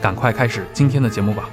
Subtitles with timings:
[0.00, 1.50] 赶快开始今天的节目吧。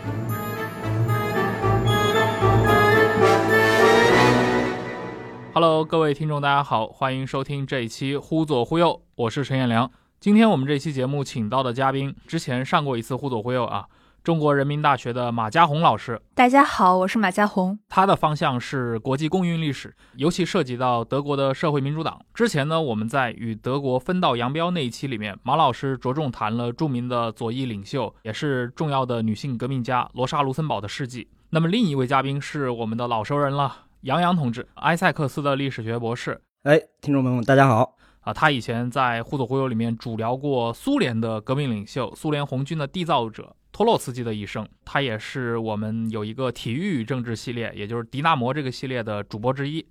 [5.53, 9.91] Hello，各位听众，大家好，欢迎收听这一期《忽左忽右》，我是陈彦良。
[10.19, 13.85] 今天我们这期节目请到的嘉宾，之前上过一次《忽左忽右》啊，
[14.27, 16.21] 中国人民大学的马家红老师。
[16.35, 17.79] 大家好，我是马家红。
[17.87, 22.19] 他的方向是国际公运历史，尤其涉及到德国的社会民主党。
[22.33, 31.29] 之前呢，我们在与德国分道扬镳那一期里面，马老师着重谈了著名的左翼领袖，也是重要的女性革命家罗莎·卢森堡的事迹。
[31.51, 33.73] 那么另一位嘉宾是我们的老熟人了。
[34.01, 36.41] 杨洋同志，埃塞克斯的历史学博士。
[36.63, 38.33] 哎，听众朋友们，大家好啊！
[38.33, 44.67] 他以前在《忽左忽右》里面主聊过苏联的革命领袖、苏联红军的缔造者托洛茨基的一生。
[44.83, 49.85] 他也是我们有一个体育与政治系列，也就是迪纳摩这个系列的主播之一。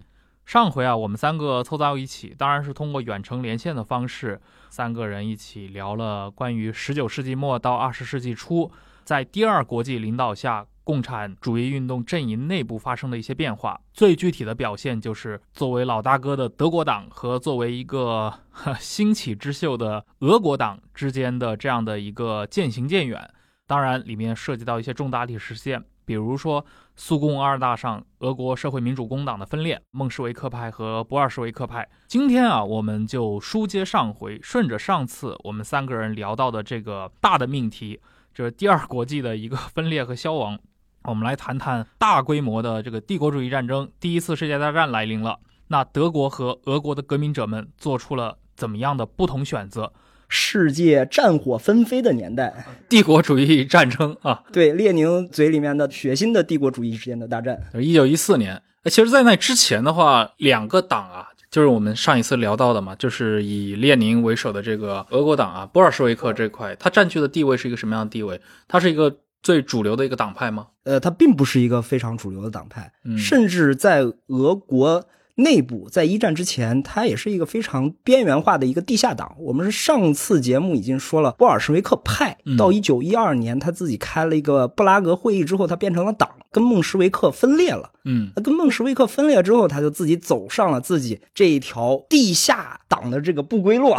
[0.45, 8.69] 上回啊，我们三个凑到一起，当然是通过远程连线的方式，三个人一起聊了关于19世纪末到20世纪初，
[9.05, 10.67] 在第二国际领导下。
[10.87, 18.33] 共产主义运动阵营内部发生的一些变化，最具体的表现就是作为老大哥的德国党和作为一个
[18.79, 23.29] 兴起之秀的俄国党之间的这样的一个渐行渐远。
[23.67, 31.89] 当然，里面涉及到一些重大历史事件，比如说苏共二大上俄国社会民主工党的分裂，孟什维克派和布尔什维克派。
[32.07, 38.01] 今天啊，我们就书接上回，顺着上次我们三个人聊到的这个大的命题，
[38.33, 40.57] 就是第二国际的一个分裂和消亡。
[41.03, 45.41] 我们来谈谈大规模的这个帝国主义战争，第一次世界大战来临了。
[45.69, 49.93] 那德国和俄国的革命者们做出了怎么样的不同选择？
[50.29, 57.61] 世界战火纷飞的年代，帝国主义战争啊，对，列宁嘴里面的血腥的帝国主义之间的大战。
[57.75, 68.41] 一九一四年，其实，在那之前的话，两个党啊，就是我们上一次聊到的嘛，就是以列宁为首的这个俄国党啊，波尔什维克这块，它占据的地位是一个什么样的地位？
[68.69, 69.19] 它是一个。
[69.43, 70.67] 最主流的一个党派吗？
[70.83, 75.07] 呃，它并不是一个非常主流的党派，甚至在俄国
[75.37, 79.37] 内部，在一战之前，它也是一个非常边缘化的一个地下党。
[79.39, 87.91] 我们是上次节目已经说了，布尔什维克派到一九一二年，他自己开了一个布拉格会议之后，他变成了党，跟孟什维克分裂了。
[88.05, 93.95] 嗯，跟孟什维克分裂之后，他就自己走上了自己这一条地下党的这个不归路。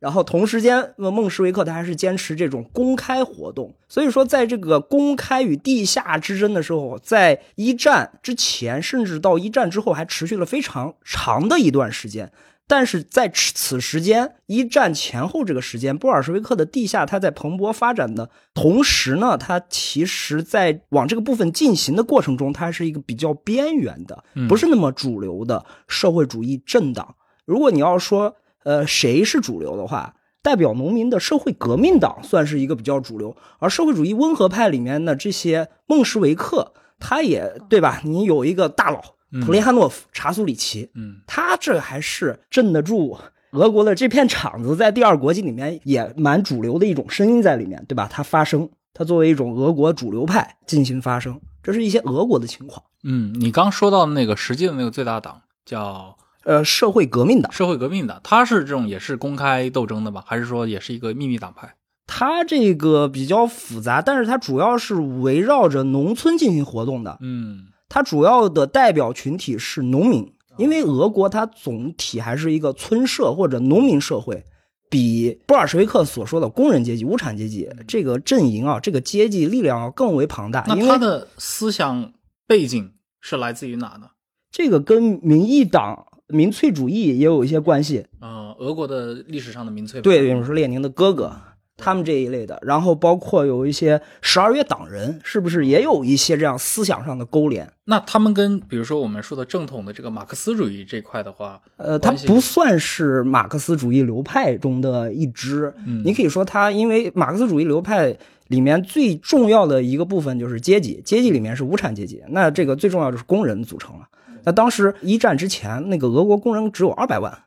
[0.00, 12.30] 然后同时间，那孟什维克他还是坚持这种公开活动，所以说在这个公开与地下之争的时候，在一战之前，甚至到一战之后，还持续了非常长的一段时间。
[12.70, 27.14] 但是在此时间，一战前后这个时间，布尔什维克的地下它在蓬勃发展的同时呢，它其实在往这个部分进行的过程中，它是一个比较边缘的，不是那么主流的社会主义政党。
[27.46, 38.00] 如果你要说，呃，谁是主流的话，代表农民的社会革命党算是一个比较主流，而社会主义温和派里面的这些孟什维克，他也对吧？
[38.04, 39.02] 你有一个大佬
[39.44, 43.18] 普列汉诺夫、查苏里奇，嗯，他这还是镇得住
[43.52, 48.06] 俄国的这片场子，在第二国际里面也蛮主流的一种声音在里面，对吧？
[48.10, 52.82] 他发声，他作为一种俄国主流派进行发声，这是一些俄国的情况。
[53.04, 56.17] 嗯，你刚说到那个实际的那个最大党叫。
[56.44, 60.24] 呃，社会革命的，社会革命的，他是这种也是公开斗争的吧？
[60.26, 61.74] 还是说也是一个秘密党派？
[62.06, 67.18] 他这个比较复杂，但是它主要是围绕着农村进行活动的。
[67.20, 74.42] 嗯，它主要的代表群体是农民，因为俄国它总体还是一个村社或者农民社会，
[74.88, 80.64] 比布尔什维克所说的工人阶级、无产阶级这个阵营啊，这个阶级力量要更为庞大。
[80.66, 82.10] 那他的思想
[82.46, 84.08] 背景是来自于哪呢？
[84.50, 86.06] 这个跟民意党。
[86.28, 88.06] 民粹主义也有一些关系。
[88.20, 90.00] 嗯，俄国的历史上的民粹。
[90.00, 91.32] 对，比如说列宁的哥哥，
[91.76, 97.70] 他们这一类的，然后包括有一些十二月党人，是不是也有一些这样思想上的勾连？
[97.84, 105.72] 那他们跟比如说我们说的正统的这个马克思主义这块的话，呃，它不算是马克思主义流派中的一支。
[105.86, 108.16] 嗯，你可以说它，因为马克思主义流派
[108.48, 114.08] 里面最重要的一个部分就是阶级，阶级里面是无产阶级，那这个最重要就是工人组成了。
[114.48, 117.38] 那当时一战之前，那个俄国工人只有二百万，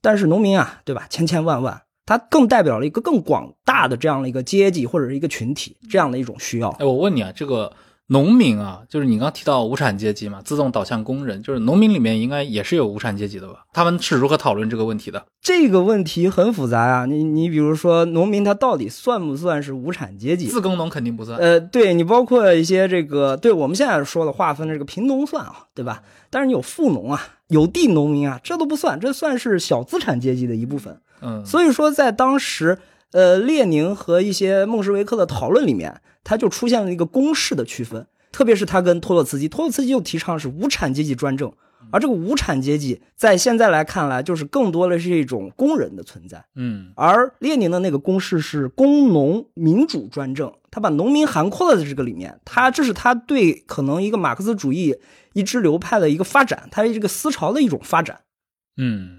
[0.00, 1.82] 但是农民啊，对吧，千千万万。
[2.06, 6.70] 它更代表了一个更广大的这样的一个阶级或者是一个群体这样的一种需要。
[6.78, 7.70] 哎，我问你啊，这个
[8.12, 13.64] 农民啊，就是你刚刚提到无产阶级嘛，自动导向工人，就是农民里面应该也是有无产阶级的吧？
[13.72, 15.24] 他们是如何讨论这个问题的？
[15.40, 20.48] 这个问题很复杂啊，你你比如说农民他到底算不算是无产阶级？
[20.48, 21.38] 自耕农肯定不算。
[21.38, 26.02] 呃，对你包括一些这个，对我们现在说的划分的这个贫农算啊，对吧？
[26.30, 31.00] 但是你有富农啊，有地农民啊，这都不算，这算是小资产阶级的一部分。
[31.22, 32.78] 嗯，所以说在当时，
[33.12, 41.52] 呃，列宁和一些孟什维克的讨论里面，他就出现了一个公式的区分，特别是他跟托洛茨基，托洛茨基又提倡是无产阶级专政，
[41.90, 54.94] 而这个无产阶级在现在来看来，就是更多的是一种工人的存在，嗯，而列宁的那个公式是工农民主专政，他把农民涵括在这个里面，他这是他对可能一个马克思主义
[55.32, 58.20] 一支流派的一个发展，他这个思潮的一种发展，
[58.76, 59.16] 嗯。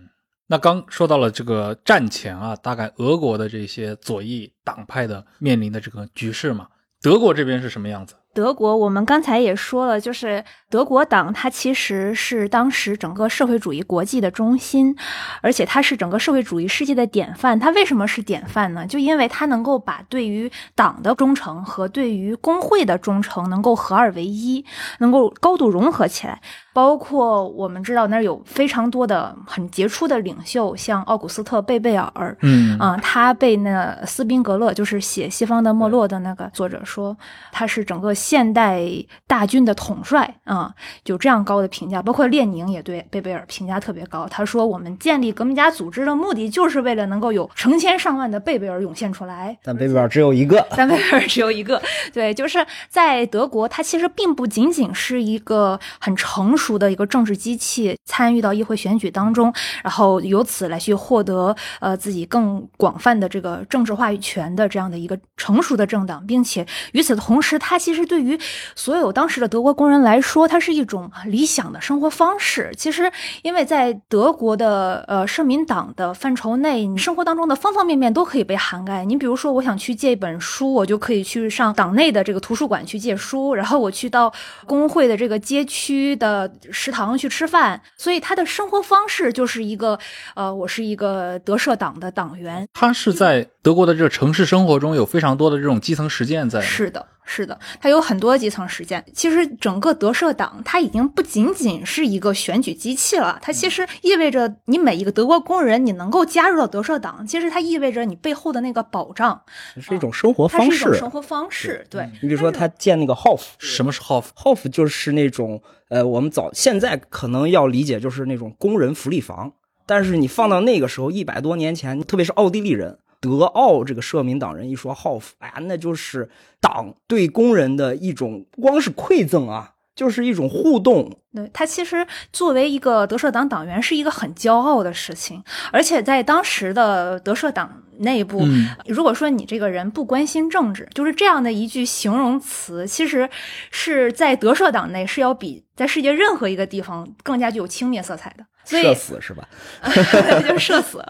[0.48, 6.68] 那刚说到了这个战前啊，大概俄国的这些左翼党派的面临的这个局势嘛，
[7.02, 8.16] 德国这边是什么样子？
[8.34, 14.96] 德国，我们刚才也说了，就是德国党，它其实是当时整个社会主义国际的中心，
[15.42, 17.60] 而且它是整个社会主义世界的典范。
[17.60, 18.74] 它为什么是典范？
[18.74, 18.88] 呢？
[18.88, 24.66] 就因为它能够把对于党的忠诚和对于工会的忠诚能够合二为一，
[25.00, 26.42] 能够高度融合起来。
[26.74, 32.78] 包括我们知道那儿有非常多的很杰出的领袖，像奥古斯特·贝贝尔，嗯。
[32.80, 37.16] 啊，他被那斯宾格勒，就是写《西方的没落》的那个作者说，
[37.52, 38.82] 他是整个现代
[39.28, 40.61] 大军的统帅啊，
[41.04, 42.02] 就这样高的评价。
[42.02, 49.58] 包括列宁也对贝贝尔评价特别高，他说我们建立革命家组织的目的就是为了能够有成千上万的贝贝尔涌现出来。
[49.64, 51.82] 但贝贝尔只有一个， 但贝贝尔只有一个。
[52.14, 56.56] 对，就是在德国，它其实并不仅仅是一个很成。
[56.62, 59.52] 熟的一个政治机器参与到议会选举当中，
[59.84, 68.40] 然后由此来去获得呃自己更广泛的这个政治话语权的这样的一个成熟的政党，并且与此同时，它其实对于
[68.76, 72.70] 所有当时的德国工人来说，它是一种理想的生活方式。
[72.76, 73.10] 其实，
[73.42, 79.06] 因为在德国的呃社民党的范畴内，你生活当中的方方面面都可以被涵盖。
[79.06, 84.30] 你比如说，我想去借一本书，我就可以去上党内的这个图书馆去借书，然后我去到
[84.66, 86.52] 工会的这个街区的。
[86.72, 89.98] 食堂去吃饭，所以他的生活方式就是一个，
[90.36, 92.68] 呃，我是一个德社党的党员。
[92.74, 96.60] 他是在德国的这个城市生活中有非常多的这种基层实践在。
[96.62, 97.06] 是的。
[97.34, 99.02] 是的，它有很多基层实践。
[99.14, 109.42] 其实整个德社党，它已经不仅仅是一个选举机器了，它其实意味着你每一个德国工人，你能够加入到德社党，其实它意味着你背后的那个保障，
[109.80, 110.70] 是一种生活方式。
[110.70, 111.88] 它是一种生活方式。
[111.90, 119.54] 对你比如说，他建那个 Hof，什么是 Hof？Hof 就是那种呃，我们早现在可能要理解就是那种工人福利房，
[119.86, 122.98] 但是你放到那个时候一百多年前，特别是奥地利人。
[123.22, 126.30] 德奥这个社民党人一说浩夫，哎呀，那就是
[126.60, 131.18] 党对工人的一种，不光是馈赠啊，就是一种互动。
[131.34, 138.44] 对他其实作为一个德社党党员是一个很骄傲的事情，而且在当时的德社党内部，
[138.88, 143.30] 如果说你这个人不关心政治，就是这样的一句形容词，其实
[143.70, 148.46] 是在德社党内是要比在世界任何一个地方更加具有轻蔑色彩的。
[148.80, 149.48] 社死是吧？
[150.48, 151.04] 就社死。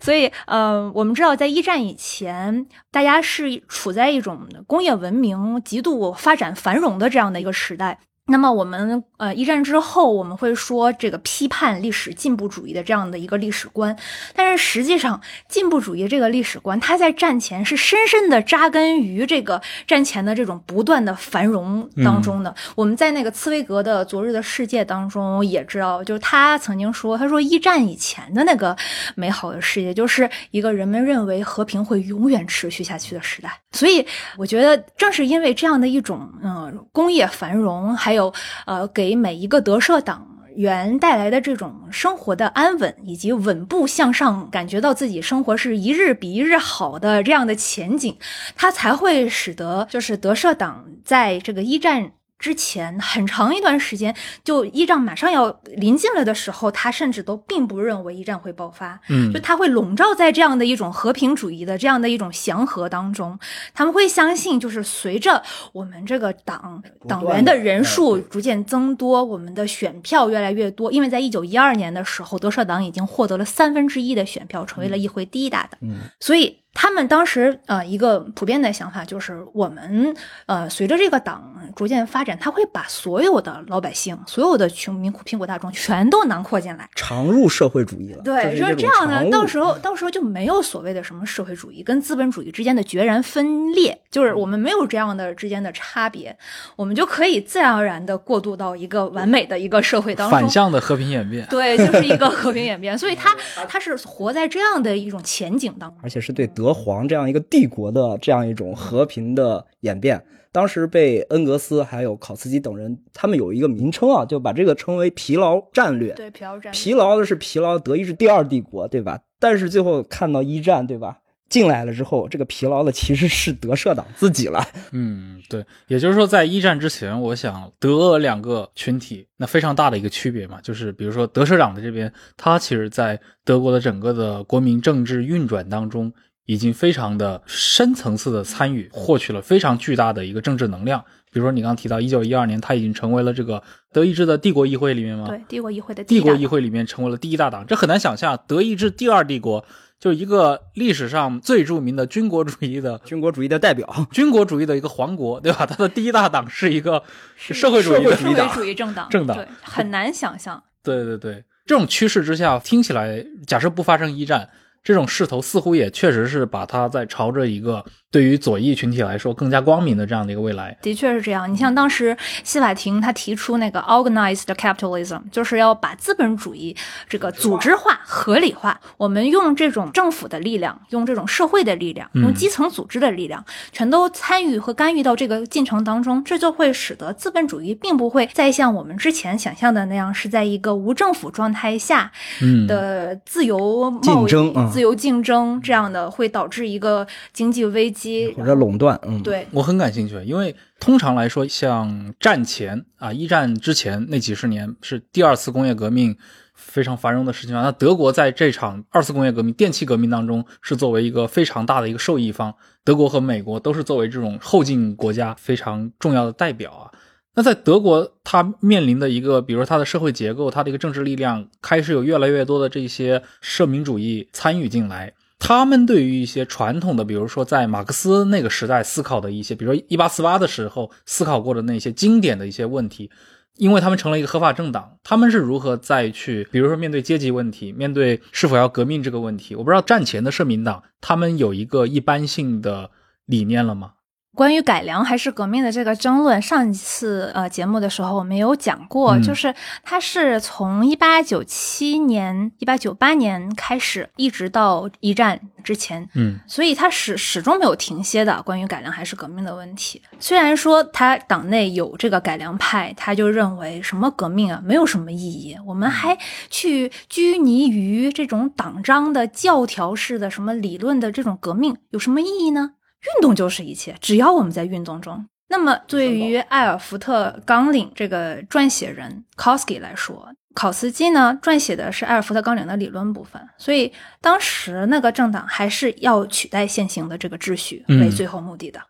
[0.00, 7.98] 所以，呃，我们知道，在一战以前，大家是处在一种工业文明极度发展繁荣的这样的一个时代。
[8.28, 13.96] 那么我们呃一战之后，我们会说这个批判历史进步主义的这样的一个历史观，
[14.34, 22.52] 但是实际上进步主义这个历史观，它在战前是深深的扎根于这个战前的这种不断的繁荣当中的。
[22.74, 28.76] 我们在那个茨威格的《昨日的世界》当中也知道，就是他曾经说，他说一战以前的那个
[29.14, 33.60] 美好的世界，就是一个人们认为和平会永远持续下去的时代。
[33.70, 34.04] 所以
[34.36, 38.34] 我觉得正是因为这样的一种嗯工业繁荣，还有，
[38.66, 48.16] 呃，给每一个德社党员带来的这种生活的安稳以及稳步向上，感觉到自己生活是一日比一日好的这样的前景，
[48.56, 54.14] 它才会使得就是德社党在这个一战之前很长一段时间，
[54.44, 63.38] 就一战马上要临近了的时候，他甚至都并不认为一战会爆发，嗯就他会笼罩在这样的一种和平主义的这样的一种祥和当中。
[63.74, 70.92] 他们会相信，就是随着我们这个党党员的人数逐渐增多，我们的选票越来越多。
[70.92, 75.78] 因为在一九一二年的时候，德社党已经获得了三分之一的选票，成为了议会第一大党。
[75.82, 80.14] 嗯，所以他们当时呃一个普遍的想法就是，我们
[80.44, 86.86] 呃随着这个党逐渐发展，他会把所有的老百姓、所有的穷民苦贫苦大众全都囊括进来。
[86.94, 88.22] 常入社会主义了。
[88.22, 89.24] 对，是就是这样呢。
[89.30, 96.36] 到时候，到时候就没有所谓的什么社会主义跟资本主义之间的决然分裂，就是我们没有这样的之间的差别，
[96.76, 100.50] 我们就可以自然而然的过渡到一个完美的一个社会当中反。
[100.50, 101.46] 向的和平演变。
[101.48, 103.34] 对，就是一个和平演变，所以他
[103.66, 105.98] 他是活在这样的一种前景当中。
[106.02, 110.24] 而且是对德皇这样一个帝国的这样一种和平的演变。
[110.52, 116.14] 当时被恩格斯还有考茨基等人，他们有一个名称啊，就把这个称为疲劳战略。
[116.14, 119.20] 对，疲劳战略疲劳的是疲劳，德意志第二帝国，对吧？
[119.38, 121.18] 但是最后看到一战，对吧？
[121.48, 124.66] 进来了之后，这个疲劳的其实是德社党自己了。
[124.90, 136.12] 嗯，对，也就是说，在一战之前，我想德俄两个群体那非常大的一个区别嘛，就是比如说德社党的这边，他其实在德国的整个的国民政治运转当中，
[136.46, 141.04] 已经非常的深层次的参与，获取了非常巨大的一个政治能量。
[141.30, 143.62] 比如说你刚刚提到，一九一二年，它已经成为了这个
[143.92, 145.26] 德意志的帝国议会里面吗？
[145.28, 148.38] 对帝国议会的第帝国议会里面成为了第一大党，这很难想象。
[148.46, 149.62] 德意志第二帝国
[150.00, 155.66] 就一个历史上最著名的军国主义的军国主义的代表，军国主义的一个皇国，对吧？
[155.66, 157.02] 它的第一大党是一个
[157.36, 160.62] 社会主义的社会主义党社会主义政党，政党对，很难想象。
[160.82, 164.48] 对对对，这种趋势之下，听起来，假设不发生一战，
[164.86, 170.78] 这种势头似乎也确实是把它在朝着一个对于左翼群体来说更加光明的这样的一个未来。
[170.80, 171.52] 的确是这样。
[171.52, 176.76] 你像当时希瓦廷他提出那个 organized capitalism，就是要把资本主义
[177.08, 178.80] 这个组织化、合理化。
[178.96, 199.00] 我们用这种政府的力量，用这种社会的力量，嗯用基层组织的力量，全都参与和干预到这个进程当中，这就会使得资本主义并不会再像我们之前想象的那样，是在一个无政府状态下嗯，的自由贸易、竞争嗯自由竞争这样的，会导致一个经济危机或者垄断。
[199.04, 199.46] 嗯，，对。
[199.52, 206.14] 我很感兴趣，因为通常来说，像战前啊，一战之前那几十年是第二次工业革命
[206.52, 207.62] 非常繁荣的时期啊。
[207.62, 212.54] 那德国在这场二次工业革命、电气革命当中是作为一个非常大的一个受益方，
[212.84, 216.92] 德国和美国都是作为这种后进国家非常重要的代表啊。
[217.36, 225.12] 那在德国，它面临的一个，比如说它的社会结构，它的一个政治力量开始有越来越多的这些社民主义参与进来。
[225.38, 233.10] 他们对于一些传统的，比如说在马克思那个时代思考的一些，比如说一八四八的时候思考过的那些经典的一些问题，
[233.58, 242.90] 因为他们成了一个合法政党，他们是如何再去，比如说面对阶级问题，面对是否要革命这个问题，我不知道战前的社民党他们有一个一般性的
[243.26, 243.92] 理念了吗？
[244.36, 249.52] 关于改良还是革命的这个争论，上一次呃节目的时候我们有讲过，嗯就是
[249.82, 260.02] 它是从一八九七年、一八九八年开始，一直到一战之前，嗯所以它始始终没有停歇的关于改良还是革命的问题。
[260.20, 266.16] 虽然说他党内有这个改良派，他就认为什么革命啊没有什么意义，我们还
[266.50, 272.72] 去拘泥于这种党章的教条式的什么理论的这种革命有什么意义呢？
[273.14, 275.26] 运动就是一切，只要我们在运动中。
[275.48, 288.80] 那么，对于艾尔福特·纲领这个撰写人 Kosky 来说，考斯基呢撰写的是艾尔福特纲领的理论部分，所以当时那个政党还是要取代现行的这个秩序嗯为最后目的的，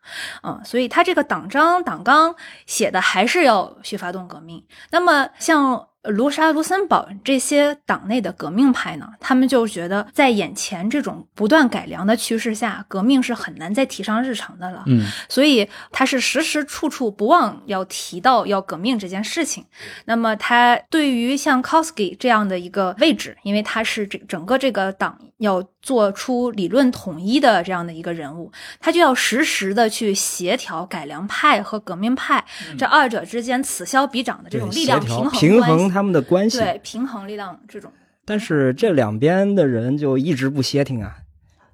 [0.44, 4.64] 嗯所以他这个党章、党纲写的还是要去发动革命。
[4.90, 14.83] 那么像卢沙、卢森堡这些党内的革命派呢，他们就觉得在眼前这种不断改良的趋势下，革命是很难再提上日程的了。
[14.87, 19.65] 嗯所以他是时时处处不忘要提到要革命这件事情。
[20.05, 28.50] 那么他对于像 Kosky 这样的一个位置，因为他是这整个这个党要做出理论统一的这样的一个人物，
[28.81, 32.45] 他就要实时的去协调改良派和革命派、
[32.76, 36.59] 这二者之间此消彼长的这种力量平衡平衡他们的关系。
[36.59, 37.93] 对平衡力量这种。
[38.25, 41.19] 但是这两边的人就一直不歇停啊。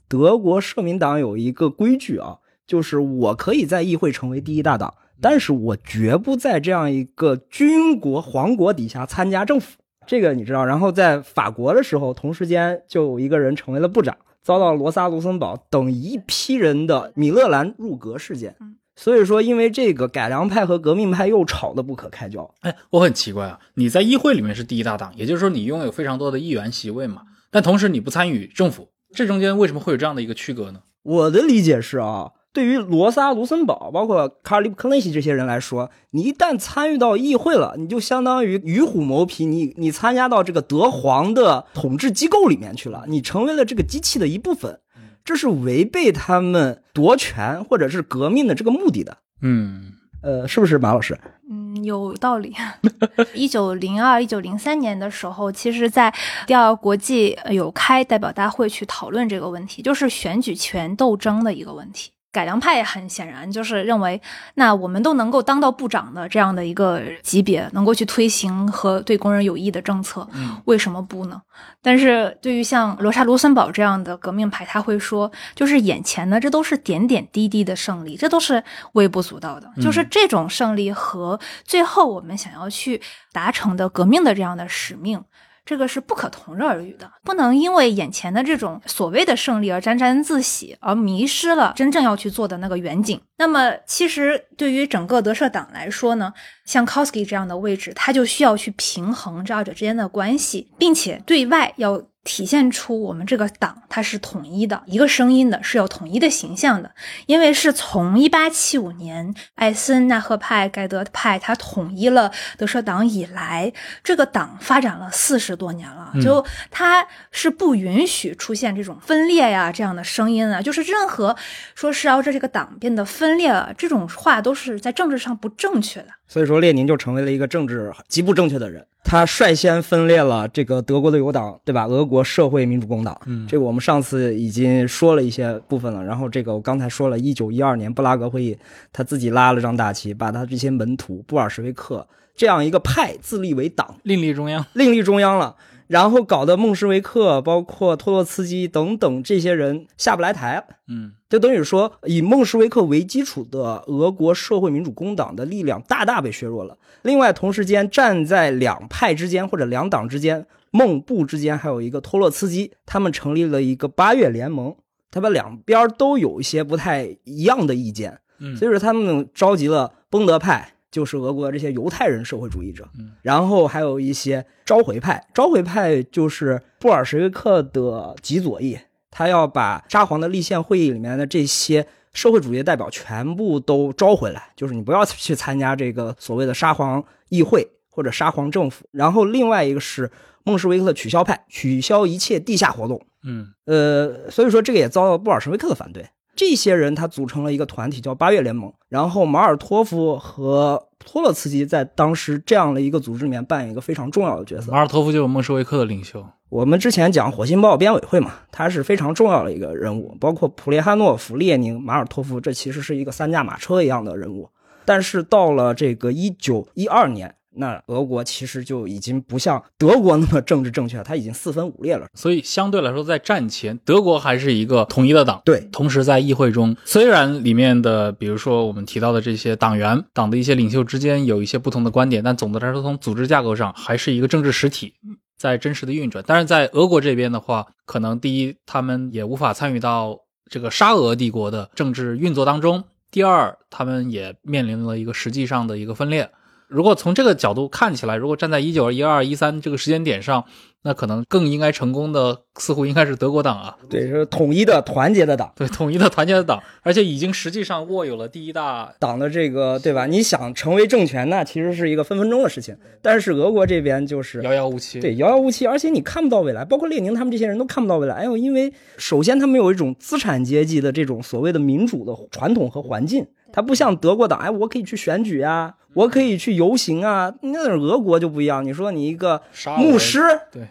[0.08, 4.92] 德国社民党有一个规矩啊，就是我可以在议会成为第一大党，
[5.22, 9.78] 但是我绝不在这样一个军国皇国底下参加政府。
[10.06, 10.64] 这个你知道。
[10.64, 18.56] 然后在法国的时候，同时间就有一个人成为了部长，遭到罗萨、卢森堡等一批人的米勒兰入阁事件。
[18.94, 22.48] 所以说，因为这个改良派和革命派又吵得不可开交。
[22.60, 30.80] 哎，我很奇怪啊，你在议会里面是第一大党，也就是说你拥有非常多的议员席位嘛，但同时你不参与政府，这中间为什么会有这样的一个区隔呢？
[31.02, 44.80] 我的理解是啊，对于罗萨·卢森堡，包括卡尔利普·克内西这些人来说，你一旦参与到议会了，你就相当于与虎谋皮，你你参加到这个德皇的统治机构里面去了，你成为了这个机器的一部分，
[45.24, 49.16] 这是违背他们夺权或者是革命的这个目的的。
[49.40, 49.92] 嗯，
[50.22, 51.18] 呃，是不是马老师？
[51.50, 52.54] 嗯，有道理。
[53.34, 56.12] 一九零二、一九零三年的时候，其实，在
[56.46, 62.10] 第二国际有开代表大会去讨论这个问题，就是选举权斗争的一个问题。
[62.32, 64.20] 改良派很显然就是认为，
[64.54, 70.26] 那我们都能够当到部长的这样的一个级别，能够去推行和对工人有益的政策，
[70.64, 71.42] 为什么不呢？
[71.82, 79.70] 但是对于像罗莎·卢森堡这样的革命派，他会说，就是眼前的这都是点点滴滴的胜利，这都是微不足道的。
[79.82, 85.22] 就是这种胜利和最后我们想要去达成的革命的这样的使命。
[85.64, 93.20] 这个是不可同日而语的，不能因为眼前的这种所谓的胜利而沾沾自喜，而迷失了真正要去做的那个远景。
[93.38, 96.32] 那么，其实对于整个德社党来说呢，
[96.64, 102.02] 像 Kosky 这样的位置，他就需要去平衡这二者之间的关系，并且对外要。
[102.24, 106.88] 体现出我们这个党它是统一的一个声音的，是有统一的形象的。
[107.26, 113.72] 因为是从一八七五年艾森纳赫派、盖德派他统一了德社党以来，
[114.04, 121.36] 这个党发展了四十多年了，就他是不允许出现这种分裂呀这样的声音啊，就是任何
[121.74, 126.10] 说是要这这个党变得分裂了这种话，都是在政治上不正确的。
[126.32, 128.82] 所以说，列宁就成为了一个政治极不正确的人。
[129.04, 131.84] 他率先分裂了这个德国的友党，对吧？
[131.84, 133.20] 俄国社会民主工党。
[133.26, 136.02] 嗯，这个我们上次已经说了一些部分了。
[136.02, 138.56] 然后这个我刚才说了，一九一二年布拉格会议，
[138.94, 145.54] 他自己拉了张大旗，把他这些门徒布尔什维克这样一个派自立为党，另立中央，另立中央了。
[145.92, 156.78] 然后搞得孟什维克、包括托洛茨基等等这些人下不来台，嗯，就等于说以孟什维克为基础的俄国社会民主工党的力量大大被削弱了。
[157.02, 164.74] 另外，同时间站在两派之间或者两党之间，孟布之间还有一个托洛茨基，他们成立了一个八月联盟，
[165.10, 170.71] 他们两边都有一些不太一样的意见，嗯，所以说他们召集了崩德派。
[170.92, 172.86] 就是俄国这些犹太人社会主义者，
[173.22, 175.26] 然后还有一些召回派。
[175.32, 178.78] 召回派就是布尔什维克的极左翼，
[179.10, 188.84] 他要把沙皇的立宪会议里面的这些社会主义代表全部都招回来，就是你不要去参加这个所谓的沙皇议会或者沙皇政府。
[188.90, 190.10] 然后另外一个是
[190.44, 193.00] 孟什维克的取消派，取消一切地下活动。
[193.24, 196.06] 嗯，呃，所以说这个也遭到布尔什维克的反对。
[196.34, 198.72] 这些人他组成了一个团体，叫八月联盟。
[198.88, 204.72] 然后马尔托夫和托洛茨基在当时这样的一个组织里面扮演一个非常重要的角色。
[204.72, 206.24] 马尔托夫就是孟什维克的领袖。
[206.48, 214.50] 我们之前讲火星报编委会嘛，他是非常重要的一个人物，包括普列汉诺夫、列宁、马尔托夫，这其实是一个三驾马车一样的人物。
[214.84, 217.34] 但是到了这个一九一二年。
[217.54, 222.06] 那俄国其实就已经不像德国那么政治正确，它已经四分五裂了。
[222.14, 225.42] 所以相对来说，在战前，德国还是一个统一的党。
[225.44, 234.94] 对，同时在议会中，虽然里面的，比如说我们提到的这些党员、党的一些领袖之间有一些不同的观点，但总的来说，从组织架构上还是一个政治实体
[235.36, 236.24] 在真实的运转。
[236.26, 246.30] 但是在俄国这边的话，可能第一，他们也无法参与到这个沙俄帝国的政治运作当中；第二，他们也面临了一个实际上的一个分裂。
[246.72, 250.44] 如果从这个角度看起来，如果站在一九一二一三这个时间点上，
[250.84, 260.06] 那可能更应该成功的似乎应该是德国党啊，对，是统一的、团结的党，对，统一的、团结的党，而且已经实际上握有了第一大党的这个，对吧？
[260.06, 262.76] 你想成为政权，那其实是一个分分钟的事情。
[263.00, 268.16] 但是俄国这边就是遥遥无期，对，遥遥无期，而且你看不到未来，包括列宁他们这些人都看不到未来。
[268.16, 273.26] 哎呦，因为首先他们有一种资产阶级的这种所谓的民主的传统和环境。
[273.54, 277.32] 他不像德国党，哎，我可以去选举啊，我可以去游行啊。
[277.40, 279.40] 那俄国就不一样，你说你一个
[279.78, 280.20] 牧师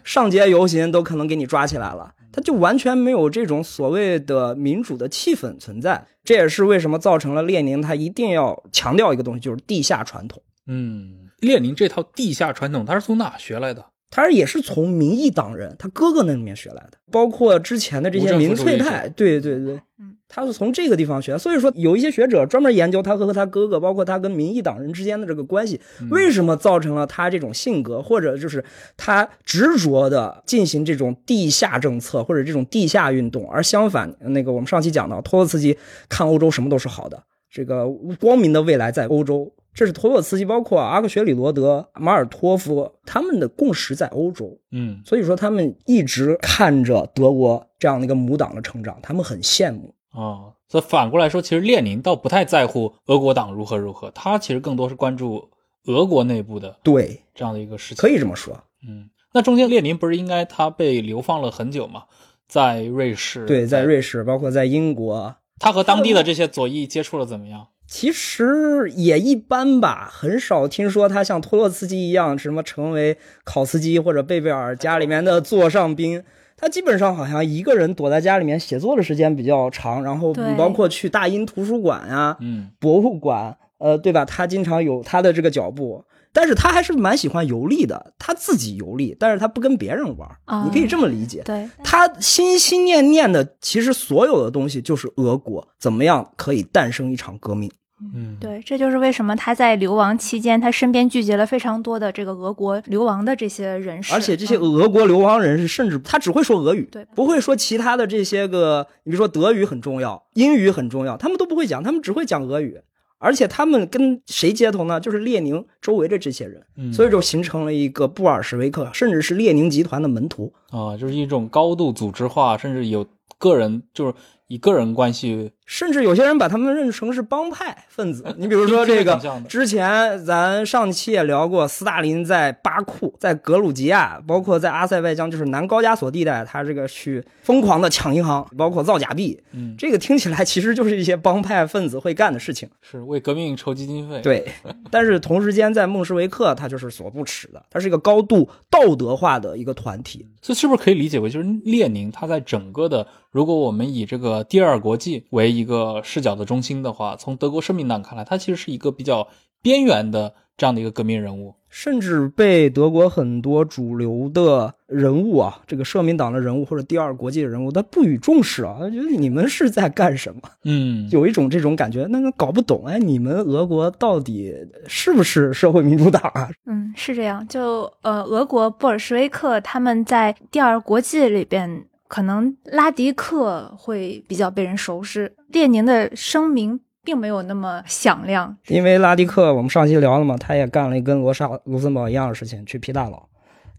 [0.04, 6.04] 上街游行都可能给你抓起来了，他就完全没有这种所谓的民主的气氛存在。
[6.24, 10.42] 这也是为什么造成了列宁他一定要强调一个东西，就是地下传统。
[10.66, 13.84] 嗯，列宁这套地下传统他是从哪学来的？
[14.10, 20.11] 他也是从民意党人他哥哥那里面学来的，包括之前的这些民粹派，对对对，嗯。
[20.34, 25.78] 他是从这个地方学，所以说有一些学者专门研究他和和他哥哥，包括他跟民意党人之间的这个关系，
[26.10, 28.64] 为什么造成了他这种性格，或者就是
[28.96, 35.76] 他执着的进行这种地下政策或者这种地下运动，而相反，那个我们上期讲到托洛茨基
[36.08, 37.86] 看欧洲什么都是好的，这个
[38.18, 39.52] 光明的未来在欧洲。
[39.74, 44.58] 这是托洛茨基，包括阿克雪里罗德、马尔托夫，他们的共识在欧洲。
[44.70, 49.94] 嗯，所以说他们一直看着德国这样的一个母党的成长，他们很羡慕。
[50.12, 55.50] 哦，所以反过来说，其实列宁倒不太在乎俄国党如何如何，他其实更多是关注
[55.86, 58.00] 俄国内部的对，这样的一个事情。
[58.00, 58.54] 可以这么说。
[58.86, 62.04] 嗯，那中间列宁不是应该他被流放了很久吗？
[62.46, 67.68] 在瑞士，对，在瑞士，包括在英国，他和当地的这些左翼接触了怎么样？
[67.86, 76.22] 其实也一般吧，很少听说他像托洛茨基一样什么成为考茨基或者贝贝尔家里面的座上宾。
[76.62, 84.24] 他基本上好像一个人躲在家里面写作的时间比较长，然后包括去大英图书馆呀、嗯博物馆，呃，对吧？
[84.24, 91.42] 他经常有他的这个脚步，但是他还是蛮喜欢游历的，他自己游历，但是他不跟别人玩，啊你可以这么理解。
[91.44, 97.68] 对，他心心念念的，其实所有的东西就是俄国怎么样可以诞生一场革命。
[98.14, 112.80] 嗯，对，这就是为什么他在流亡期间，他身边聚集了非常多的这个俄国流亡的这些人士，而且这些嗯俄国流亡人士，甚至他只会说俄语，对不会说其他的这些个，你比如说德语很重要，英语很重要，他们都不会讲，他们只会讲俄语。
[113.24, 114.98] 而且他们跟谁接头呢？
[114.98, 120.52] 就是列宁周围的这些人，嗯所以就形成了一个布尔什维克，甚至是列宁集团的门徒。
[120.70, 123.06] 啊，就是一种高度组织化，甚至有
[123.38, 124.12] 个人，就是
[124.48, 128.24] 以个人关系，甚至有些人把他们认成是帮派分子。
[128.36, 139.40] 你比如说这个之前咱上期也聊过，斯大林在巴库、在格鲁吉亚，包括在阿塞拜疆，就是南高加索地带，他这个去疯狂的抢银行，包括造假币。
[139.52, 142.68] 嗯，这个听起来其实就是一些帮派分子会干的事情。
[142.82, 144.46] 是为革命筹集经费。，对，
[144.90, 150.26] 但是同时间在孟什维克，他就是所不齿的，他是一个高度道德化的一个团体。
[150.42, 159.28] 所以是不是可以理解为，就是列宁他在整个的，如果我们以这个第二国际为一个视角的中心的话，从德国社民党看来，他其实是一个比较
[159.62, 161.54] 边缘的这样的一个革命人物。
[161.74, 170.42] 甚至被德国很多主流的人物啊，这个社民党的人物或者第二国际的人物，他不予重视啊，他觉得你们是在干什么？
[170.64, 174.54] 嗯，有一种这种感觉，那个搞不懂，哎，你们俄国到底
[174.86, 176.50] 是不是社会民主党啊？
[176.66, 177.48] 嗯，是这样。
[177.48, 188.54] 就呃，俄国布尔什维克他们在第二国际里边，可能拉迪克会比较被人熟知，列宁的声名并没有那么响亮。
[188.68, 193.26] 因为拉迪克，我们上期聊了嘛，他也干了跟罗莎卢森堡一样的事情，去批大佬，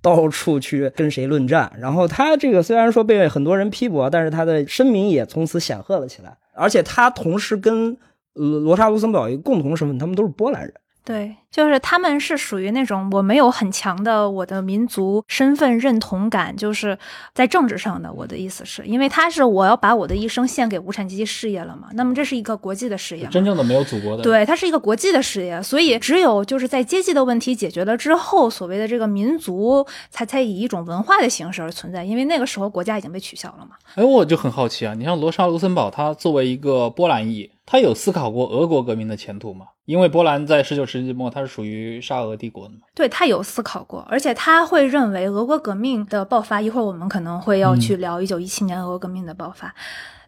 [0.02, 1.72] 到处去跟谁论战。
[1.78, 6.36] 然后他这个虽然说被很多人批驳，但是他的声名也从此显赫了起来。
[6.56, 7.96] 而且他同时跟
[8.34, 10.74] 呃罗莎卢森堡一个共同身份，他们都是波兰人。
[11.06, 16.98] 对，就是他们是属于那种我没有很强的我的民族身份认同感，就是
[17.36, 18.12] 在政治上的。
[18.12, 33.76] 我的意思是因为他是我要把我的一生献给无产阶级事业了嘛，那么这是一个国际的事业，真正的没有祖国的。，对，它是一个国际的事业，所以只有就是在阶级的问题解决了之后，所谓的这个民族才才以一种文化的形式而存在，因为那个时候国家已经被取消了嘛。
[33.94, 39.68] 哎，我就很好奇啊，你像罗莎卢森堡，他作为一个波兰裔，他有思考过俄国革命的前途吗？
[39.86, 42.82] 因为波兰在十九世纪末，它是属于沙俄帝国的嘛。
[42.96, 49.74] 对他有思考过，而且他会认为俄国革命的爆发，一会儿我们可能会要去聊一九一七年俄国革命的爆发。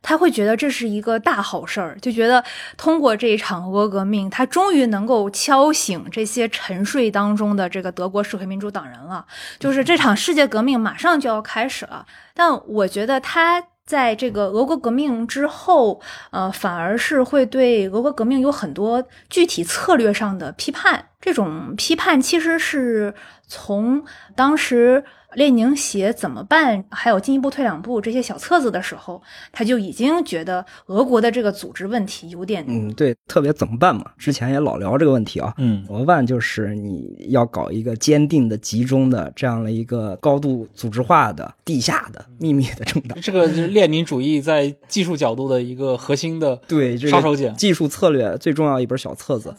[0.02, 2.44] 他会觉得这是一个大好事儿，就觉得
[2.78, 9.26] 通过这一场俄国革命，他终于能够敲醒这些沉睡当中的这个德国社会民主党人了。
[9.58, 13.64] 就是这场世界革命马上就要开始了，但我觉得他。
[13.86, 21.10] 在这个俄国革命之后，呃，反而是会对俄国革命有很多具体策略上的批判。
[21.22, 23.14] 这种批判其实是
[23.48, 24.04] 从
[24.36, 25.04] 当时
[25.36, 29.22] 列宁写《怎么办》还有《进一步退两步》这些小册子的时候，
[29.52, 34.06] 他就已经觉得俄国的这个组织问题有点嗯，对，特别怎么办嘛？
[34.18, 35.54] 之前也老聊这个问题啊。
[35.58, 36.26] 嗯怎么办？
[36.26, 43.20] 就是你要搞一个坚定的、集中的这样的一个高度组织化的、地下的、秘密的政党。
[43.22, 47.54] 这个就是列宁主义在技术角度的一个核心的对，这个杀手锏。
[47.56, 49.54] 技术策略最重要一本小册子，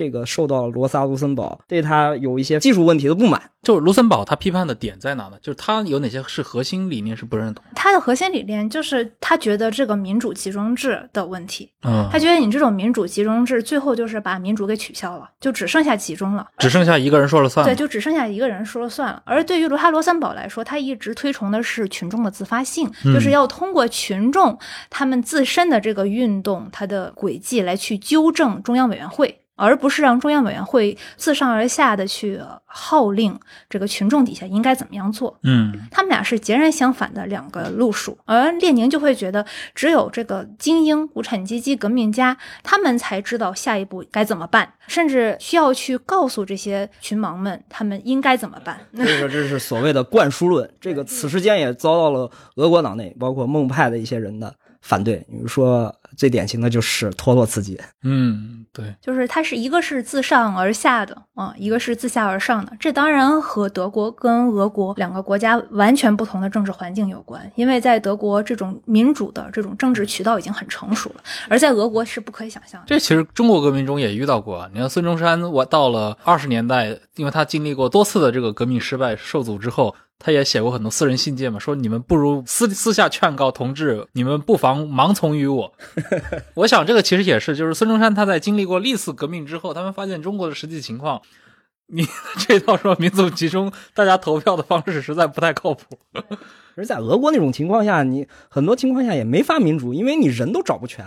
[0.00, 3.42] 这个受到罗萨卢森堡对他有一些技术问题的不满。
[3.62, 5.32] 就是卢森堡他批判的点在哪呢？
[5.42, 7.72] 就是他有哪些是核心理念是不认同的？
[7.74, 16.48] 他的核心理念就是他觉得这个民主集中制的问题，嗯他觉得你这种民主集中制最后就是把民主给取消了，就只剩下集中了。
[16.56, 19.22] 只剩下一个人说了算对，就只剩下一个人说了算了。
[19.26, 24.58] 而对于罗哈罗森堡来说，他一直推崇的是群众的自发性，嗯就是要通过群众
[24.88, 29.36] 他们自身的这个运动，它的轨迹来去纠正中央委员会。
[29.60, 35.38] 而不是让中央委员会自上而下的去号令这个群众底下应该怎么样做。
[35.42, 39.44] 嗯他们俩是截然相反的两个路数，而列宁就会觉得，
[39.74, 48.80] 只有这个精英、无产阶级革命家，他们才知道下一步该怎么办，甚至需要去告诉这些群盲们，他们应该怎么办。
[48.94, 55.16] 所以说这是所谓的灌输论，这个此时间也遭到了俄国党内包括孟派的一些人的反对。
[55.30, 62.72] 比如说最典型的就是托洛茨基，嗯，对，就是它是一个是自上而下的啊，一个是自下而上的。
[62.78, 72.86] 这当然和德国跟俄国两个国家完全不同的政治环境有关，因为在德国这种民主的这种政治渠道已经很成熟了，而在俄国是不可以想象的。
[72.86, 74.68] 这其实中国革命中也遇到过啊。
[74.72, 85.72] 你看孙中山，我到了二十年代，因为他经历过多次的这个革命失败受阻之后，他也写过很多私人信件嘛，说你们不如私私下劝告同志，你们不妨盲从于我。
[86.54, 91.20] 我想这个其实也是，就是孙中山他在经历过历次革命之后，他们发现中国的实际情况，
[91.88, 92.06] 你
[92.46, 95.84] 这套说民族集中大家投票的方式实在不太靠谱。
[96.76, 101.04] 而在俄国那种情况下，你很多情况下也没法民主，因为你人都找不全，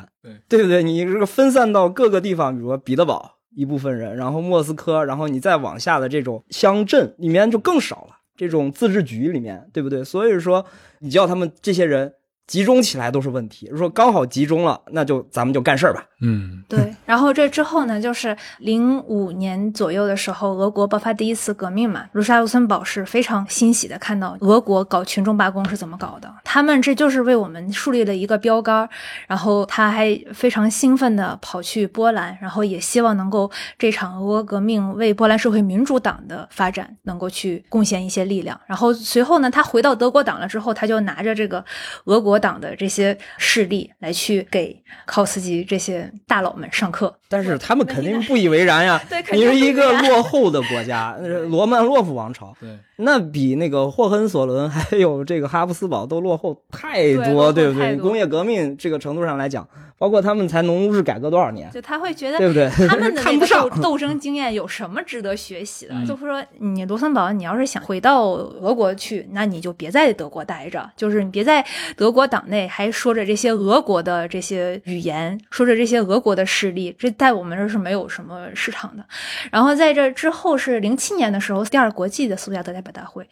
[0.50, 0.84] 对对不对？
[0.84, 10.04] 你这个分散到各个地方，比如说彼得堡一部分人，然后莫斯科，然后你再往下的这种乡镇里面就更少了，这种自治局里面，对不对？
[10.04, 10.66] 所以说，
[11.00, 12.14] 你叫他们这些人
[12.48, 13.68] 集中起来都是问题。
[13.68, 16.06] 如果说刚好集中了，那就咱们就干事儿吧。
[16.22, 22.06] 嗯对，然后这之后呢，就是零五年左右的时候，俄国爆发第一次革命嘛。
[22.14, 28.90] 卢沙卢森堡是非常欣喜的看到俄国搞群众罢工是怎么搞的，他们这就是为我们树立了一个标杆。
[29.28, 38.60] 然后他还非常兴奋的跑去波兰，然后也希望能够这场俄国革命为波兰社会民主党的发展能够去贡献一些力量。
[38.66, 41.64] 然后随后呢，他回到德国党了之后，他就拿着这个
[42.06, 47.03] 俄国党的这些势力来去给考斯基这些大佬们上课。
[47.30, 49.02] 但是他们肯定不以为然呀
[49.34, 57.96] 你是一个落后的国家，呃罗曼洛夫王朝，对，那比那个霍亨索伦还有这个哈布斯堡都落后太多，对对不对？
[57.98, 62.70] 工业革命这个程度上来讲，包括他们才农务制改革多少年，就他会觉得对不对？
[62.88, 63.94] 他们的那个斗。
[63.94, 65.94] 斗争经验有什么值得学习的？
[65.94, 71.64] 嗯就是说，你卢森堡，你要是想回到俄国去，那你就别在德国待着，就是你别在
[71.96, 79.06] 德国党内还说着这些俄国的这些语言，说着这些俄国的势力，这在我们这儿是没有什么市场的。
[79.52, 83.28] 然后在这之后是零七年的时候，第二国际的苏加德代表大会。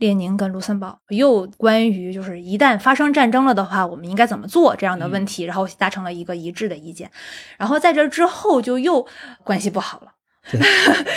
[0.00, 7.10] 列宁跟卢森堡又关于就是一旦发生战争了的话，我们应该怎么做这样的问题，然后达成了一个一致的意见。
[7.58, 9.06] 然后在这之后就又
[9.44, 10.12] 关系不好了，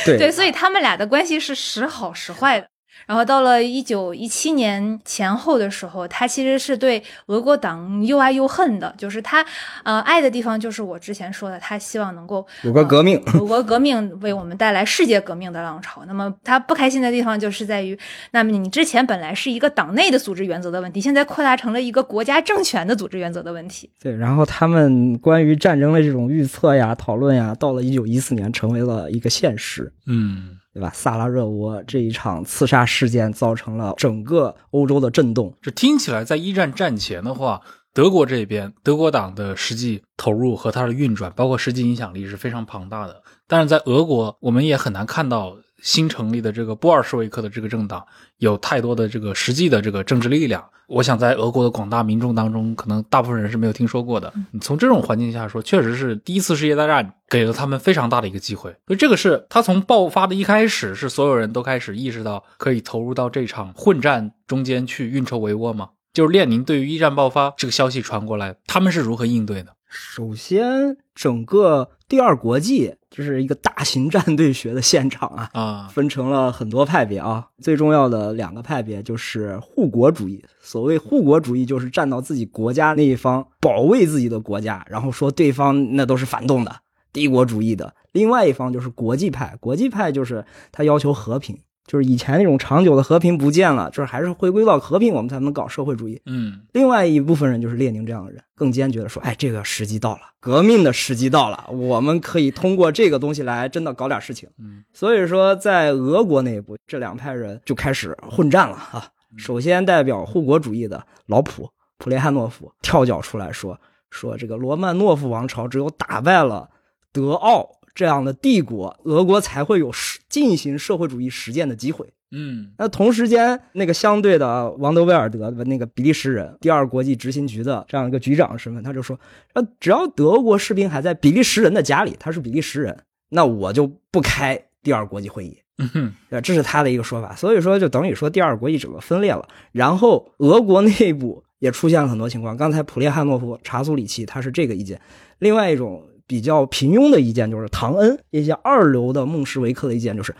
[0.06, 2.67] 对 对，所以他们俩的关系是时好时坏的。
[3.08, 9.46] 然后到了一九一七年前后的时候，他其实是对俄国党又爱又恨的，就是他
[9.84, 16.04] 呃爱的地方就是我之前说的，他希望能够俄国革命，呃俄国革命为我们带来世界革命的浪潮。
[16.06, 17.98] 那么他不开心的地方就是在于，
[18.32, 23.89] 那么你之前本来是一个党内的组织原则的问题，现在扩大成了一个国家政权的组织原则的问题。
[24.02, 30.91] 对，然后他们关于战争的这种预测呀、讨论呀，到了一九一四年成为了一个现实，嗯，对吧？
[30.93, 37.62] 萨拉热窝这一场刺杀事件造成了整个欧洲的震动，这听起来在一战战前的话，
[37.93, 43.21] 德国这边德国党的实际投入和它的运转，包括实际影响力是非常庞大的。
[43.47, 48.04] 但是在俄国，我们也很难看到新成立的这个布尔什维克的这个政党
[48.38, 50.63] 有太多的这个实际的这个政治力量。
[50.88, 54.32] 我想在俄国的广大民众当中，可能大部分人是没有听说过的。
[54.52, 58.72] 你从这种环境下说，确实是第一次世界大战给了他们非常大的一个机会。
[58.88, 65.89] 所以这个是他从爆发的一开始，是所有人都开始意识到可以投入到这场混战中间去运筹帷幄吗？
[66.13, 69.76] 就是列宁对于一战爆发这个消息传过来，他们是如何应对的？
[69.89, 77.47] 首先，整个第二国际就是一个大型战队学的现场啊，啊，分成了很多派别啊。
[77.62, 80.43] 最重要的两个派别就是护国主义。
[80.60, 86.76] 所谓护国主义，就是站到自己国家那一方，保卫自己的国家，然后说对方那都是反动的、
[87.12, 87.93] 帝国主义的。
[88.13, 96.22] 另外一方就是国际派，国际派就是他要求和平，就是以前那种长久的和平不见了，就是还是回归到和平，我们才能搞社会主义。
[96.26, 109.08] 嗯另外一部分人就是列宁这样的人，更坚决的说：“哎，这个时机到了，革命的时机到了，我们可以通过这个东西来真的搞点事情。”嗯，所以说，在俄国内部，这两派人就开始混战了啊。
[109.36, 113.78] 首先，代表护国主义的老普普列汉诺夫跳脚出来说
[114.10, 116.69] ：“说这个罗曼诺夫王朝只有打败了
[117.12, 129.19] 德奥这样的帝国，俄国才会有实进行社会主义实践的机会。”嗯那同时间，那个相对的王德威尔德那个比利时人，第二国际执行局的这样一个局长身份，他就说，
[129.53, 135.60] 呃，只要德国士兵还在比利时人的家里，他是比利时人，那我就不开第二国际会议。
[135.77, 137.36] 嗯哼，对，这是他的一个说法。
[137.36, 139.47] 所以说，就等于说第二国际整个分裂了。
[139.71, 142.58] 然后俄国内部也出现了很多情况。
[142.58, 144.99] 刚才普列汉诺夫、查苏里奇他是这个意见，
[145.38, 150.31] 另外一种比较平庸的意见就是唐恩一些二流的孟什维克的意见就是，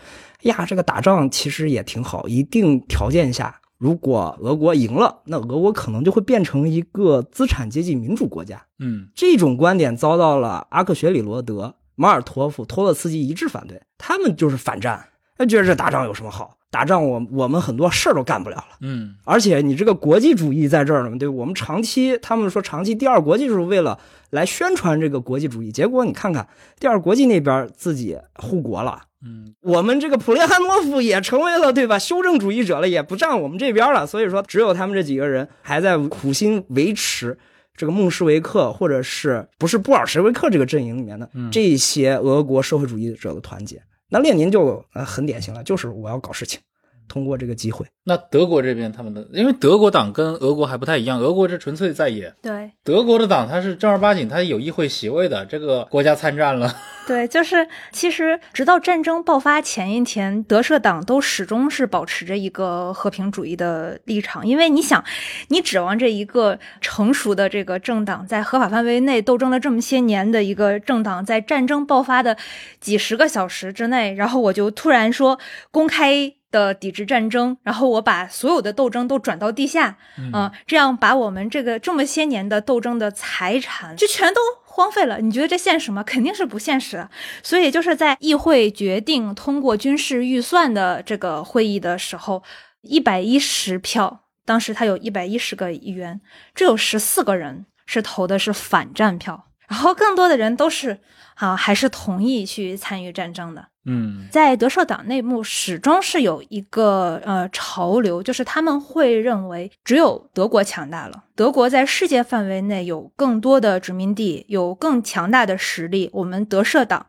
[0.42, 8.62] 哎呀，这个打仗其实也挺好，一定条件下，如果俄国赢了，那俄国可能就会变成一个资产阶级民主国家。
[8.78, 16.56] 嗯这种观点遭到了阿克雪里罗德、马尔托夫、托洛茨基一致反对，他们就是反战，他觉得这打仗有什么好？
[16.70, 23.96] 打仗我我们很多事儿都干不了了，嗯而且你这个国际主义在这儿呢，对我们长期他们说长期第二国际就是为了
[24.34, 26.46] 来宣传这个国际主义，结果你看看
[26.78, 29.00] 第二国际那边自己护国了。
[29.26, 34.06] 嗯我们这个普列汉诺夫也成为了对吧修正主义者了，也不站我们这边了。
[34.06, 37.38] 所以说，只有他们这几个人还在苦心维持
[37.74, 43.80] 这个孟什维克或者是不是布尔什维克这个阵营里面的嗯这些俄国社会主义者的团结。
[44.10, 46.60] 那列宁就呃很典型了，就是我要搞事情，
[47.08, 47.86] 通过这个机会。
[48.04, 52.72] 那德国这边他们的，因为德国党跟俄国还不太一样，俄国这纯粹在野，对。
[52.82, 56.74] 德国的党它是正儿八经，它有议会席位的，这个国家参战了，
[57.06, 65.04] 对，就是其实直到战争爆发前一天，德社党都始终是保持着一个和平主义的立场，因为你想，
[65.48, 72.36] 你指望这一个成熟的这个政党，在合法范围内斗争了这么些年的一个政党，在战争爆发的
[72.80, 75.38] 几十个小时之内，然后我就突然说
[75.70, 76.34] 公开。
[76.54, 84.40] 的抵制战争，然后我把所有的斗争都转到地下，嗯、这样把我们这个这么些年的斗争的财产就全都
[84.74, 85.20] 荒废了。
[85.20, 86.02] 你觉得这现实吗？
[86.02, 87.08] 肯定是不现实的。
[87.44, 92.42] 所以就是在议会决定通过军事预算的这个会议的时候，
[92.82, 96.20] 一百一十票，当时他有一百一十个议员，
[96.56, 100.96] 只有十四个人是投的是反战票，然后更多的人都是
[101.34, 103.66] 啊还是同意去参与战争的。
[103.86, 117.04] 嗯在德社党内部始终是有一个呃潮流，就是他们会认为只有德国强大了，德国在世界范围内有更多的殖民地，有更强大的实力，我们德社党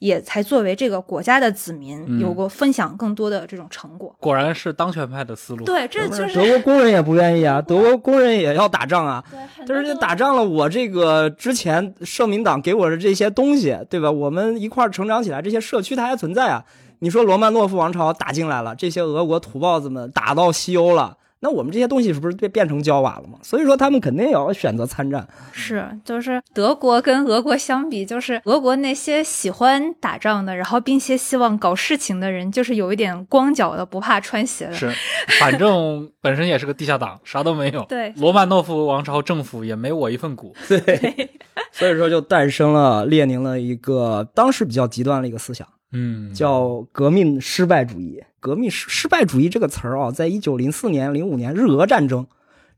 [0.00, 4.14] 也才作为这个国家的子民，嗯有过分享更多的这种成果。
[4.18, 5.64] 果然是当权派的思路。
[5.64, 9.22] 对，这就是德国工人也不愿意啊，德国工人也要打仗啊。
[9.30, 14.10] 对，但是这打仗了，我这个之前社民党给我的这些东西，对吧？
[14.10, 16.64] 我们一块儿成长起来，这些社区它还存在啊。
[17.00, 23.38] 你说罗曼诺夫王朝打进来了，这些俄国土豹子们打到西欧了，那我们这些东西是不是变变成焦瓦了吗？
[23.42, 25.26] 所以说他们肯定也要选择参战。
[25.52, 34.74] 是，就是德国跟俄国相比，就是俄国那些喜欢打仗的，然后并且希望搞事情的人，就是有一点光脚的不怕穿鞋的。
[34.74, 34.92] 是，
[35.38, 37.82] 反正本身也是个地下党，啥都没有。
[37.84, 40.54] 对罗曼诺夫王朝政府也没我一份股。
[40.68, 41.30] 对，
[41.72, 45.66] 所以说就诞生了列宁的一个当时比较极端的一个思想。
[45.92, 48.22] 嗯，叫革命失败主义。
[48.40, 52.26] 革命失失败主义这个词儿啊，在一九零四年、零五年日俄战争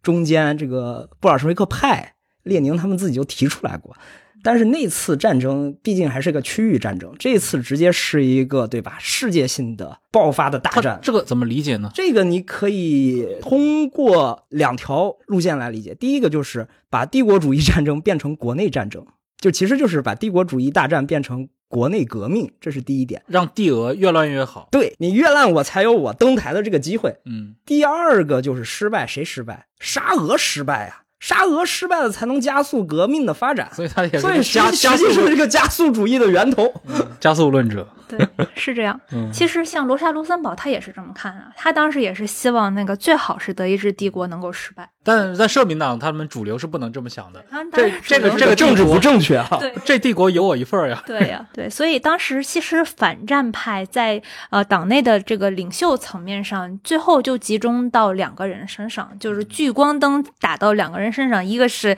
[0.02, 3.96] 中间，这个布尔什维克派、列宁他们自己就提出来过。
[4.44, 10.98] 但是那次战争毕竟还是个区域战争，这次直接是一个对吧世界性的爆发的大战。
[11.00, 11.88] 这个怎么理解呢？
[11.94, 15.94] 这个你可以通过两条路线来理解。
[15.94, 19.06] 第一个就是把帝国主义战争变成国内战争，
[19.38, 23.22] 就其实就是把帝国主义大战变成国内革命，这是第一点。
[23.26, 24.68] 让帝俄越乱越好。
[24.70, 27.16] 对你越烂，我才有我登台的这个机会。
[27.24, 29.68] 嗯第二个就是失败，谁失败？
[29.80, 31.00] 沙俄失败啊！
[31.18, 33.70] 沙俄失败了，才能加速革命的发展。
[33.72, 36.70] 所以他也是所以实际实际加速论是这个加速主义的源头。
[37.18, 37.88] 加速论者。
[38.16, 38.98] 对，是这样。
[39.12, 41.50] 嗯其实像罗莎·卢森堡，他也是这么看啊。
[41.56, 44.88] 他当时也是希望那个最好是德意志帝国能够失败。
[45.04, 47.44] 但在社民党，他们主流是不能这么想的。
[47.50, 49.48] 他这这个这个政治不正确啊！
[49.58, 49.72] 对。
[49.84, 51.02] 这帝国有我一份儿呀。
[51.04, 61.96] 对呀、对，所以当时其实反战派在呃党内的这个领袖层面上，最后就集中到两个人身上，就是聚光灯打到两个人身上，一个是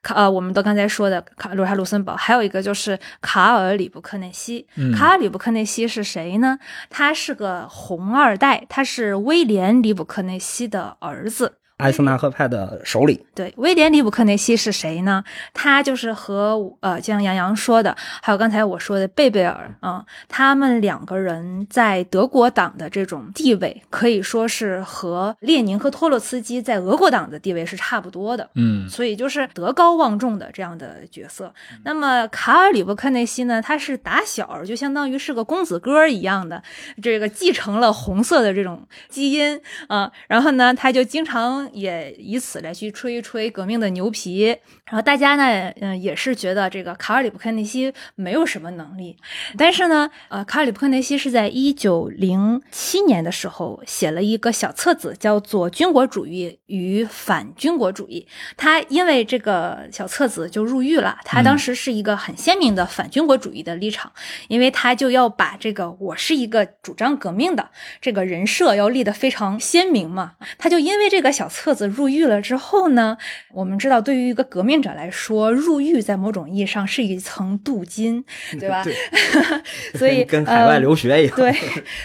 [0.00, 4.66] 卡呃我们都刚才说的卡罗莎·卢森堡，还有一个就是卡尔·里布克内西。
[4.76, 6.58] 嗯卡尔·里布克克内西是谁呢？
[6.90, 11.54] 他是个红二代，他是威廉·里普克内西的儿子。
[11.78, 15.22] 艾森纳赫派的首领，对，威廉·里布克内西是谁呢？
[15.54, 28.50] 他就是和呃，就像杨洋说的，还有刚才我说的贝贝尔啊、他们两个人在德国党的这种地位，可以说是和列宁和托洛茨基在俄国党的地位是差不多的。
[28.56, 31.54] 嗯所以就是德高望重的这样的角色。
[31.84, 36.60] 那么卡尔里布克内西呢，他是打小就相当于是个公子哥儿一样的，
[37.00, 44.56] 这个继承了红色的这种基因啊、然后呢，他就经常也以此来去吹一吹革命的牛皮。
[44.86, 49.16] 然后大家呢，嗯，也是觉得这个卡尔里布克内西没有什么能力。
[49.56, 58.26] 但是呢，呃，卡尔里布克内西是在一九零七年的时候写了一个小册子，叫做《军国主义与反军国主义》。
[58.56, 61.18] 他因为这个小册子就入狱了。
[61.24, 64.10] 他当时是一个很鲜明的反军国主义的立场，
[64.48, 70.36] 因为他就要把这个我是一个主张革命的这个人设要立得非常鲜明嘛。
[70.56, 73.16] 他就因为这个小册子入狱了之后呢，
[73.52, 78.24] 我们知道，对于一个革命者来说，入狱在某种意义上是一层镀金，
[78.58, 78.82] 对吧？
[78.84, 78.94] 对
[79.98, 81.36] 所以 跟海外呃留学一样。
[81.36, 81.54] 对，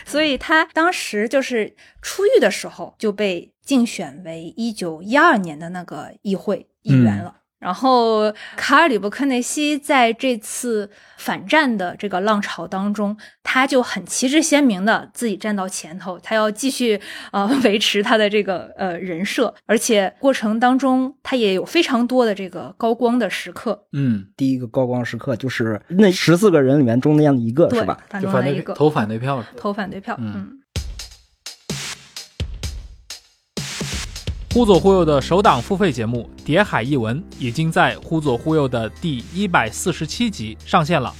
[0.05, 7.35] 所以他当时就是出狱的时候就被竞选为一九一二年的那个议会议员了。
[7.63, 16.99] 然后卡尔里布科内西在这次反战的这个浪潮当中，他就很旗帜鲜明的自己站到前头，他要继续
[17.31, 29.41] 呃维持他的这个呃人设，而且过程当中他也有非常多的这个高光的时刻，嗯，第一个高光时刻就是那十四个人里面中间的一个，对是吧？，反就反对投反对票？
[29.55, 30.59] 投反对票，嗯嗯
[34.53, 41.11] 忽左忽右的首档付费节目《谍海译文》已经在忽左忽右的第一百四十七集上线了。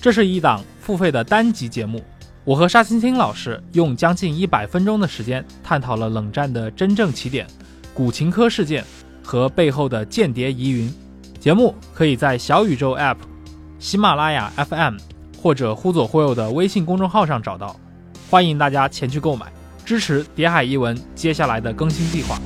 [0.00, 2.00] 这是一档付费的单集节目，
[2.44, 7.44] 我和沙青青老师用将近一百分钟的时间，探讨了冷战的真正起点——
[7.92, 8.84] 古琴科事件
[9.20, 10.88] 和背后的间谍疑云。
[11.40, 13.16] 节目可以在小宇宙 App、
[13.80, 14.94] 喜马拉雅 FM
[15.42, 17.74] 或者忽左忽右的微信公众号上找到，
[18.30, 19.46] 欢迎大家前去购买，
[19.84, 22.38] 支持《谍海译文》接下来的更新计划。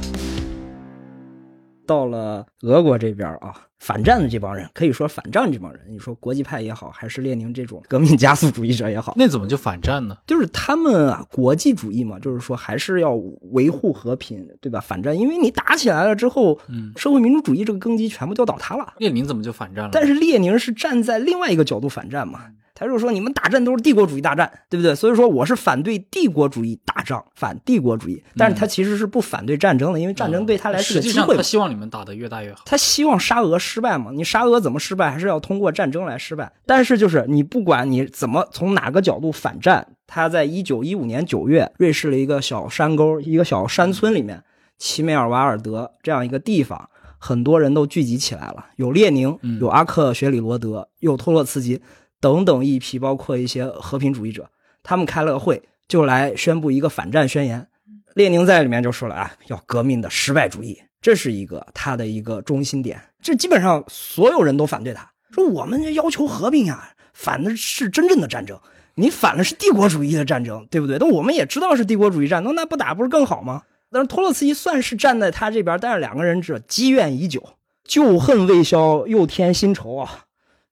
[1.91, 10.17] 到了俄国这边啊，反战的这帮人，可以说反战这帮人，你说国际派也好，还是列宁这种革命加速主义者也好，那怎么就反战呢？
[10.25, 13.15] 就是他们啊，国际主义嘛，就是说还是要
[13.51, 14.79] 维护和平，对吧？
[14.79, 18.95] 反战，因为你打起来了之后，嗯，社会民主主义这个根基全部就倒塌了。
[18.99, 19.91] 列宁怎么就反战了？
[19.93, 22.45] 但是列宁是站在另外一个角度反战嘛，
[22.81, 24.95] 他就是说你们打战都是帝国主义大战，对不对？
[24.95, 28.25] 所以说我是反对帝国主义打仗，反帝国主义。
[28.39, 31.37] 但是他其实是不反对战争的，因为战争对他来是实际上个机会嘛。
[31.37, 32.63] 他希望你们打得越大越好。
[32.65, 34.11] 他希望沙俄失败嘛？
[34.15, 36.51] 你沙俄怎么失败，还是要通过战争来失败。
[36.65, 44.43] 但是就是你不管你怎么从哪个角度反战，他在一九一五年九月，瑞士的一个小山沟、一个小山村里面，
[44.79, 51.83] 齐美尔瓦尔德这样一个地方，很多人都聚集起来了，有列宁嗯，有阿克雪里罗德，有托洛茨基
[52.21, 54.49] 等等一批，包括一些和平主义者，
[54.83, 57.67] 他们开了个会，就来宣布一个反战宣言。
[58.15, 63.01] 列宁在里面就说了啊，要革命的失败主义，这是一个他的一个中心点。
[63.23, 68.59] 这基本上所有人都反对他，说我们要求和平呀，反的是真正的战争，
[68.97, 70.99] 你反的是帝国主义的战争，对不对？
[70.99, 73.63] 那我们也知道是帝国主义战争，那不打不是更好吗？
[73.93, 77.43] 但是托洛茨基算是站在他这边，但是两个人这积怨已久，
[77.85, 80.25] 旧恨未消，又添新仇啊。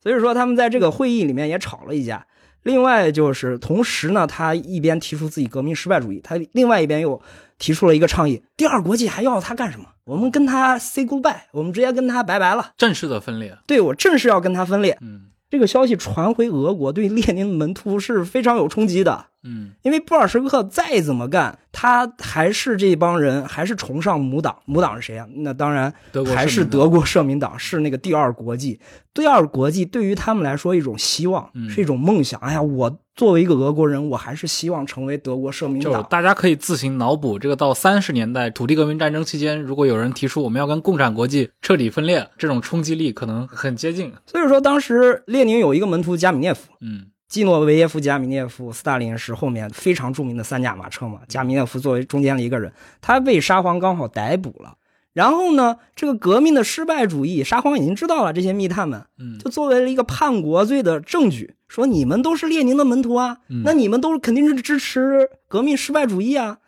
[0.09, 2.24] 所以说他们在这个会议里面也吵了一架。
[2.62, 7.20] 另外就是同时呢，他一边提出自己革命失败主义，他另外一边又
[7.59, 9.86] 提出了一个倡议：第二国际还要他干什么？
[10.04, 12.72] 我们跟他 say goodbye，我们直接跟他拜拜了。
[12.76, 14.96] 正式的分裂，对我正式要跟他分裂。
[15.02, 19.28] 嗯这个消息传回俄国，对列宁门徒是非常有冲击的。
[19.45, 24.57] 嗯因为布尔什维克再怎么干，他还是这帮人还是崇尚母党。
[24.64, 25.26] 母党是谁啊？
[25.36, 25.93] 那当然
[26.34, 28.80] 还是德国社民党，是那个第二国际。
[29.14, 32.39] 第二国际对于他们来说一种希望，嗯是一种梦想。
[32.41, 36.05] 哎呀，我作为一个俄国人，我还是希望成为德国社民就党。
[36.11, 44.12] 大家可以自行脑补，这个到三十年代土地革命战争期间，如果有人提出我们要跟共产国际彻底分裂，这种冲击力可能很接近。
[44.26, 51.20] 所以说，当时列宁有一个门徒加米涅夫，嗯基诺维耶夫、加米涅夫、斯大林是后面非常著名的三驾马车嘛。
[51.29, 52.72] 加米涅夫作为中间的一个人，
[53.03, 54.74] 他被沙皇刚好逮捕了。
[55.12, 66.59] 然后呢，这个革命的失败主义，沙皇已经知道了这些密探们，嗯就作为了一个叛国罪的证据，说你们都是列宁的门徒啊，嗯那你们都是肯定是支持革命失败主义啊。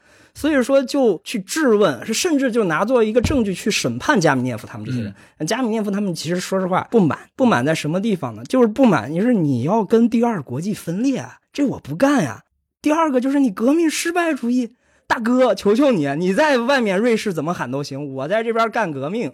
[0.40, 5.14] 所以说就去质问，是甚至就拿作一个证据去审判加米涅夫他们这些人。
[5.46, 8.42] 加米涅夫他们其实说实话不满，不满在什么地方呢？
[8.44, 12.44] 就是不满，你是你要跟第二国际分裂啊，这我不干呀。
[12.80, 14.72] 第二个就是你革命失败主义，
[15.06, 19.30] 大哥，求求你，你在外面瑞士怎么喊都行，我在这边干革命。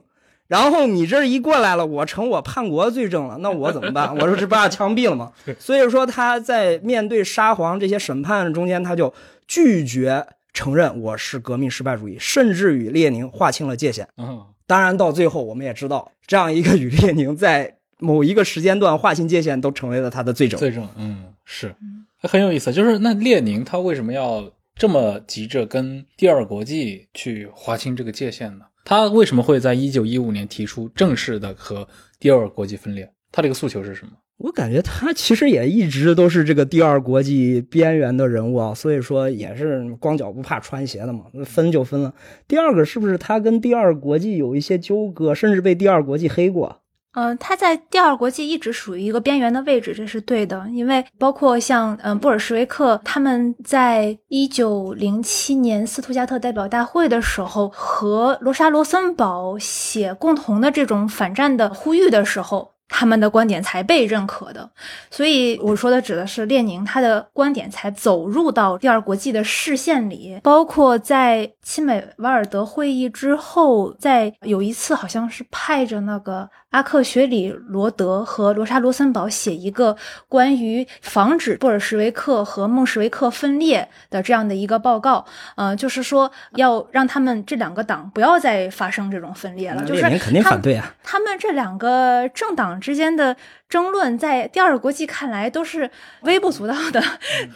[0.48, 4.12] 然后你这一过来了，我成我叛国罪证了，那我怎么办？
[4.18, 5.30] 我说这不要枪毙了吗？
[5.60, 9.14] 所以说他在面对沙皇这些审判中间，他就
[9.46, 10.26] 拒绝
[10.56, 14.08] 承认我是革命失败主义，甚至与列宁划清了界限。
[14.16, 20.58] 嗯当然，到最后我们也知道，这样一个与列宁在某一个时间段划清界限，都成为了他的罪证。
[20.58, 21.74] 罪证，嗯，是
[22.22, 22.72] 很有意思。
[22.72, 28.64] 就是那列宁他为什么要这么急着跟第二国际去划清这个界限呢？
[28.82, 31.86] 他为什么会在一九一五年提出正式的和
[32.18, 33.12] 第二国际分裂？
[33.30, 34.12] 他这个诉求是什么？
[34.38, 42.12] 我感觉他其实也一直都是这个第二国际边缘的人物啊，所以说也是光脚不怕穿鞋的嘛，分就分了。
[42.46, 46.82] 第二个是不是他跟第二国际有一些纠葛，甚至被第二国际黑过？
[47.18, 50.66] 嗯、他在第二国际一直属于一个边缘的位置，这是对的。
[50.70, 62.75] 因为包括像嗯布尔什维克他们在一九零七年斯图加特代表大会的时候，和罗莎罗森堡写共同的这种反战的呼吁的时候。
[62.88, 64.68] 他们的观点才被认可的，
[65.10, 70.38] 所以我说的指的是列宁，他的观点才走入到第二国际的视线里。
[70.42, 79.96] 包括在亲美瓦尔德会议之后，在有一次好像是派着那个阿克雪里罗德和罗莎罗森堡写一个
[80.28, 85.24] 关于防止布尔什维克和孟什维克分裂的这样的一个报告，
[85.56, 90.94] 呃，就是说要让他们这两个党不要再发生这种分裂了，就是肯定他反对啊。
[91.02, 93.36] 他们这两个政党之间的
[93.68, 95.90] 争论，在第二国际看来都是
[96.22, 97.02] 微不足道的。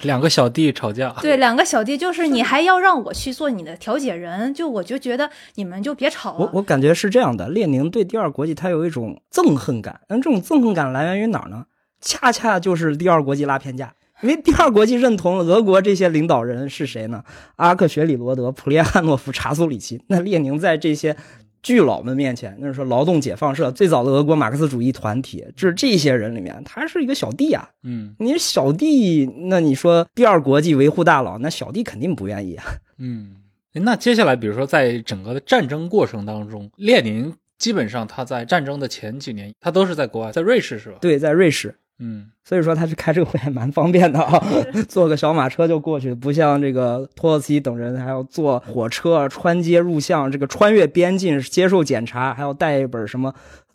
[0.03, 6.39] 两个小弟吵架，对，两个小弟就是你还要让我去做你的调解人，就我就觉得你们就别吵了。
[6.39, 11.67] 我我感觉是这样的，列宁对第二国际他有一种憎恨感，那这种憎恨感来源于哪儿呢？
[12.01, 13.95] 恰恰就是第二国际拉偏架。
[14.23, 17.25] 因为第二国际认同俄国这些领导人是谁呢？
[17.57, 20.03] 阿克雪里罗德、普列汉诺夫、查苏里奇。
[20.09, 21.17] 那列宁在这些
[21.63, 27.69] 巨佬们面前，那是说劳动解放社最早的俄国马克思主义团体，就是这些人里面，他是一个小弟啊。
[27.83, 32.65] 嗯你是小弟，那你说第二国际维护大佬，那小弟肯定不愿意啊。
[32.99, 33.37] 嗯。
[33.73, 40.99] 那接下来，比如说在整个的战争过程当中，列宁基本上他在战争的前几年，他都是在国外，在瑞士是吧？
[41.01, 44.43] 对，在瑞士，嗯所以说他去开这个会还蛮方便的啊，
[44.89, 53.33] 坐个小马车就过去，不像这个托洛茨基等人还要坐火车穿街入巷，这个穿越边境接受检查，还要带一本什么。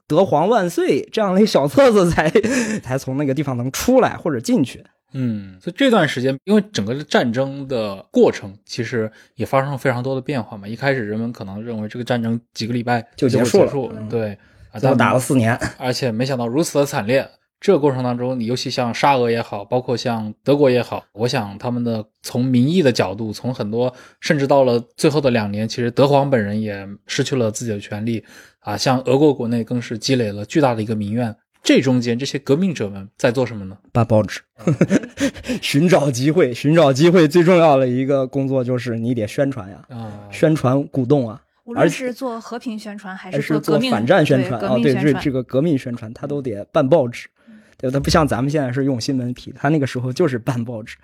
[0.08, 2.30] 德皇万岁这样的一小册子才
[2.84, 4.84] 才从那个地方能出来或者进去。
[5.14, 10.68] 嗯，所以这段时间，因为整个的战争的过程其实也发生了非常多的变化嘛。
[10.68, 14.38] 一开始人们可能认为这个战争几个礼拜就结束了束嗯对，
[14.72, 17.28] 啊，最后但打了四年，而且没想到如此的惨烈。
[17.66, 28.24] 这个过程当中，你尤其像沙俄也好，包括像德国也好，我想他们的从民意的角度，从很多甚至到了最后的两年，其实德皇本人也失去了自己的权利
[28.60, 31.36] 啊，像俄国国内更是积累了巨大的一个民怨。
[31.64, 33.76] 这中间，这些革命者们在做什么呢？
[33.92, 34.42] 办报纸，
[35.60, 41.42] 寻找机会，寻找机会最重要的一个工作就是你得宣传呀，啊，宣传鼓动啊。
[41.64, 44.78] 无论是做和平宣传还还是是做革命反战宣传对啊？
[44.78, 47.28] 对，这这个革命宣传，他都得办报纸，
[47.78, 47.94] 对吧？
[47.94, 50.98] 他不像咱们现在是用新闻体，他那个时候就是办报纸。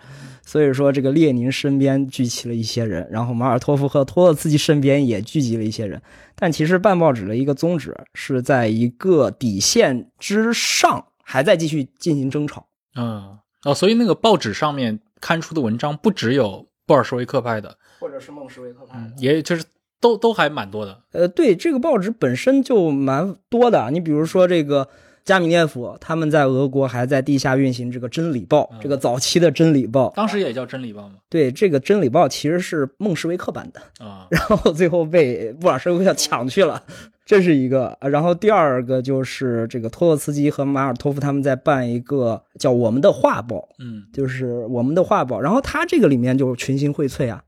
[0.44, 6.02] 所以说，这个列宁身边聚齐了一些人，然后马尔托夫和托洛茨基身边也聚集了一些人。
[6.36, 12.66] 但其实办报纸的一个宗旨是在一个底线之上，还在继续进行争吵。
[12.96, 19.64] 嗯，哦，所以那个报纸上面刊出的文章不只有布尔什维克派的，或者是孟什维克派嗯，也就是
[20.00, 21.04] 都都还蛮多的。
[21.12, 23.92] 呃，对，这个报纸本身就蛮多的。
[23.92, 24.90] 你比如说这个
[25.32, 30.08] 加米涅夫，他们在俄国还在地下运行这个《真理报》，这个早期的《真理报》。
[30.14, 31.14] 当时也叫《真理报》吗。
[31.30, 36.84] 对，这个《真理报》其实是孟什维克版的，啊， 然后最后被布尔什维克抢去了，
[37.26, 37.98] 这是一个。
[38.02, 45.40] 呃然后第二个就是这个托洛茨基和马尔托夫他们在办一个叫《我们的画报》，嗯就是我们的画报。
[45.40, 47.42] 然后他这个里面就群星荟萃啊，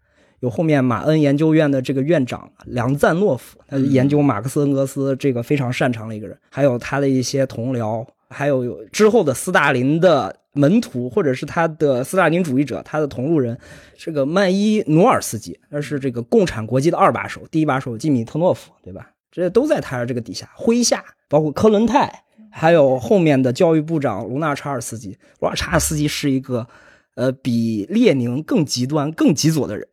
[0.43, 13.57] 有后面马恩研究院的这个院长梁赞诺夫，他研究马克思恩格斯这个非常擅长的一个人，还有他的一些同僚，还有之后的斯大林的门徒，或者是他的斯大林主义者，他的同路人，
[13.95, 19.11] 这个曼伊努尔斯基，那是这个共产国际的二把手，第一把手基米特诺夫，对吧？
[19.31, 25.17] 这都在他的这个底下麾下，包括科伦泰，还有后面的教育部长卢纳查尔斯基。
[25.39, 26.67] 卢纳查尔斯基是一个，
[27.15, 29.87] 呃，比列宁更极端、更极左的人，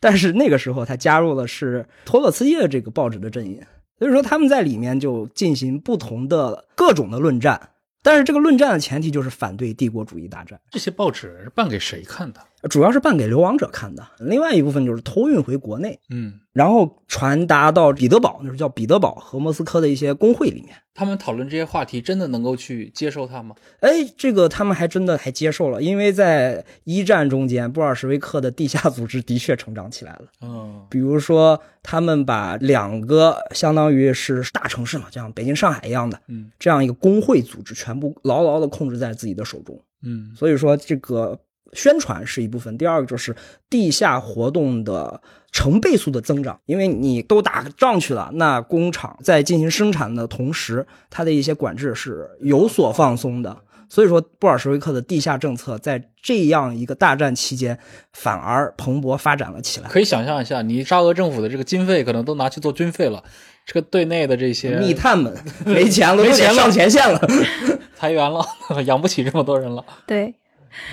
[0.00, 3.62] 但是那个时候他加入了是托洛茨基的这个报纸的阵营，
[3.98, 7.70] 所以说他们在里面就进行不同的各种的论战。
[8.02, 12.40] 但是这个论战的前提就是反对帝国主义大战，这些报纸是办给谁看的？
[12.68, 14.06] 主要是办给流亡者看的。
[14.18, 20.74] 另外一部分就是偷运回国内，嗯，然后传达到彼得堡，那时候叫彼得堡和莫斯科的一些工会里面。
[20.92, 23.54] 他们讨论这些话题，真的能够去接受它吗？
[23.80, 30.24] 哎，这个他们还真的还接受了，因为在一战中间，布尔什维克的地下组织的确成长起来了。
[30.42, 39.80] 嗯比如说，他们把两个相当于是大城市嘛，就像北京、上海一样的嗯这样一个工会组织，全部牢牢的控制在自己的手中。
[40.02, 41.38] 嗯所以说，这个
[41.72, 43.34] 宣传是一部分，第二个就是
[43.68, 45.20] 地下活动的
[45.52, 53.56] 成倍速的增长，因为你都打仗去了，那工厂在进行生产的同时，它的一些管制是有所放松的。
[53.92, 57.76] 所以说，布尔什维克的地下政策在这样一个大战期间，
[58.12, 59.88] 反而蓬勃发展了起来。
[59.88, 63.20] 可以想象一下，你沙俄政府的这个经费可能都拿去做军费了，
[63.66, 67.20] 这个对内的这些密探们没钱了， 没钱了上前线了。
[67.98, 68.40] 裁员了，
[68.86, 69.84] 养不起这么多人了。
[70.06, 70.32] 对，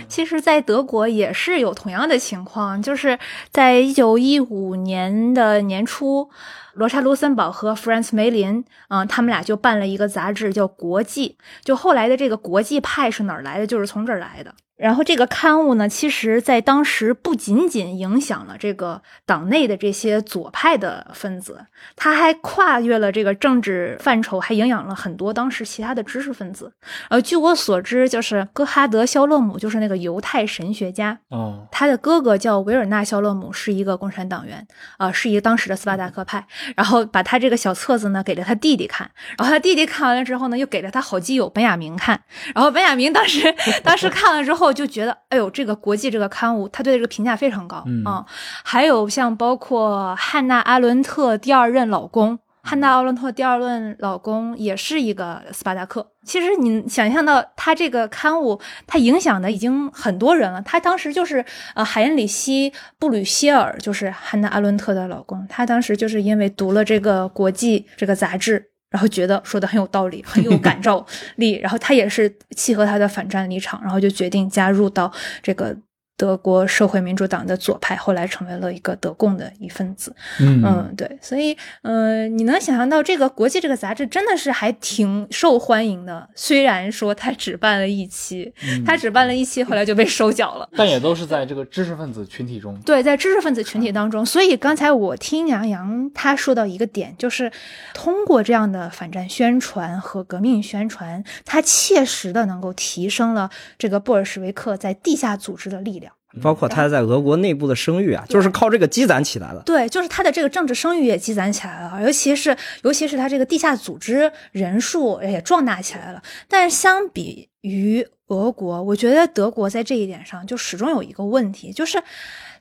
[0.07, 3.17] 其实，在德国也是有同样的情况，就是
[3.51, 6.30] 在一九一五年的年初，
[6.78, 11.38] 罗莎·卢森堡和弗兰茨·梅林，嗯、他们俩就办了一个杂志，叫《国际》。
[11.65, 13.65] 就后来的这个国际派是哪儿来的？
[13.65, 14.53] 就是从这儿来的。
[14.78, 21.65] 然后这个刊物呢，其实在当时不仅仅影响了这个党内的这些左派的分子，
[21.95, 26.71] 它还跨越了这个政治范畴，还影响了很多当时其他的知识分子。
[27.09, 34.67] 呃，据我所知，就是戈哈德·肖勒姆，就是那个犹太神学家，哦，他的哥哥叫维尔纳·肖勒姆，是一个共产党员，
[34.97, 36.45] 啊、是一个当时的斯巴达克派。
[36.76, 42.22] 然后把他这个小册子呢给了他弟弟看，然后他弟弟看完了之后呢，又给了他好基友本雅明看。
[42.53, 43.53] 然后本雅明当时
[43.84, 48.26] 当时看了之后就觉得，哎呦，这个国际这个刊物，他对这个评价非常高嗯啊、
[48.63, 52.39] 还有像包括汉娜·阿伦特第二任老公。
[52.68, 56.05] 汉娜·阿伦特第二任老公也是一个斯巴达克。
[56.26, 60.61] 其实你想象到他这个刊物，它影响的已经很多人了。
[60.63, 61.45] 他当时就是
[61.76, 65.47] 呃，海因里希·布吕歇尔，就是汉娜·阿伦特的老公。
[65.47, 71.05] 他当时就是因为读了这个《国际》这个杂志，然后觉得说的很有道理，很有感召
[71.38, 75.09] 力，然后他也是契合他的反战立场，然后就决定加入到
[75.41, 75.74] 这个
[76.18, 80.13] 德国社会民主党的左派，后来成为了一个德共的一份子。
[80.39, 90.68] 嗯嗯，对，所以，呃，你能想象到这个《国际》这个杂志真的是还挺受欢迎的，虽然说它只办了一期，嗯它只办了一期，后来就被收缴了。
[90.76, 92.76] 但也都是在这个知识分子群体中。
[92.84, 97.51] 对，在知识分子群体当中，所以刚才我听杨洋他说到一个点，就是
[97.93, 103.47] 通过这样的反战宣传和革命宣传，它切实的能够提升了
[103.78, 106.07] 这个布尔什维克在地下组织的力量。
[106.42, 109.62] 包括他在俄国内部的声誉啊，就是靠这个积攒起来的。
[109.66, 116.22] 对，就是他的这个政治声誉也积攒起来了，尤其是尤其是他这个地下组织人数也壮大起来了。
[116.48, 122.02] 但是相比于俄国，我觉得德国在这一点上就始终有一个问题，就是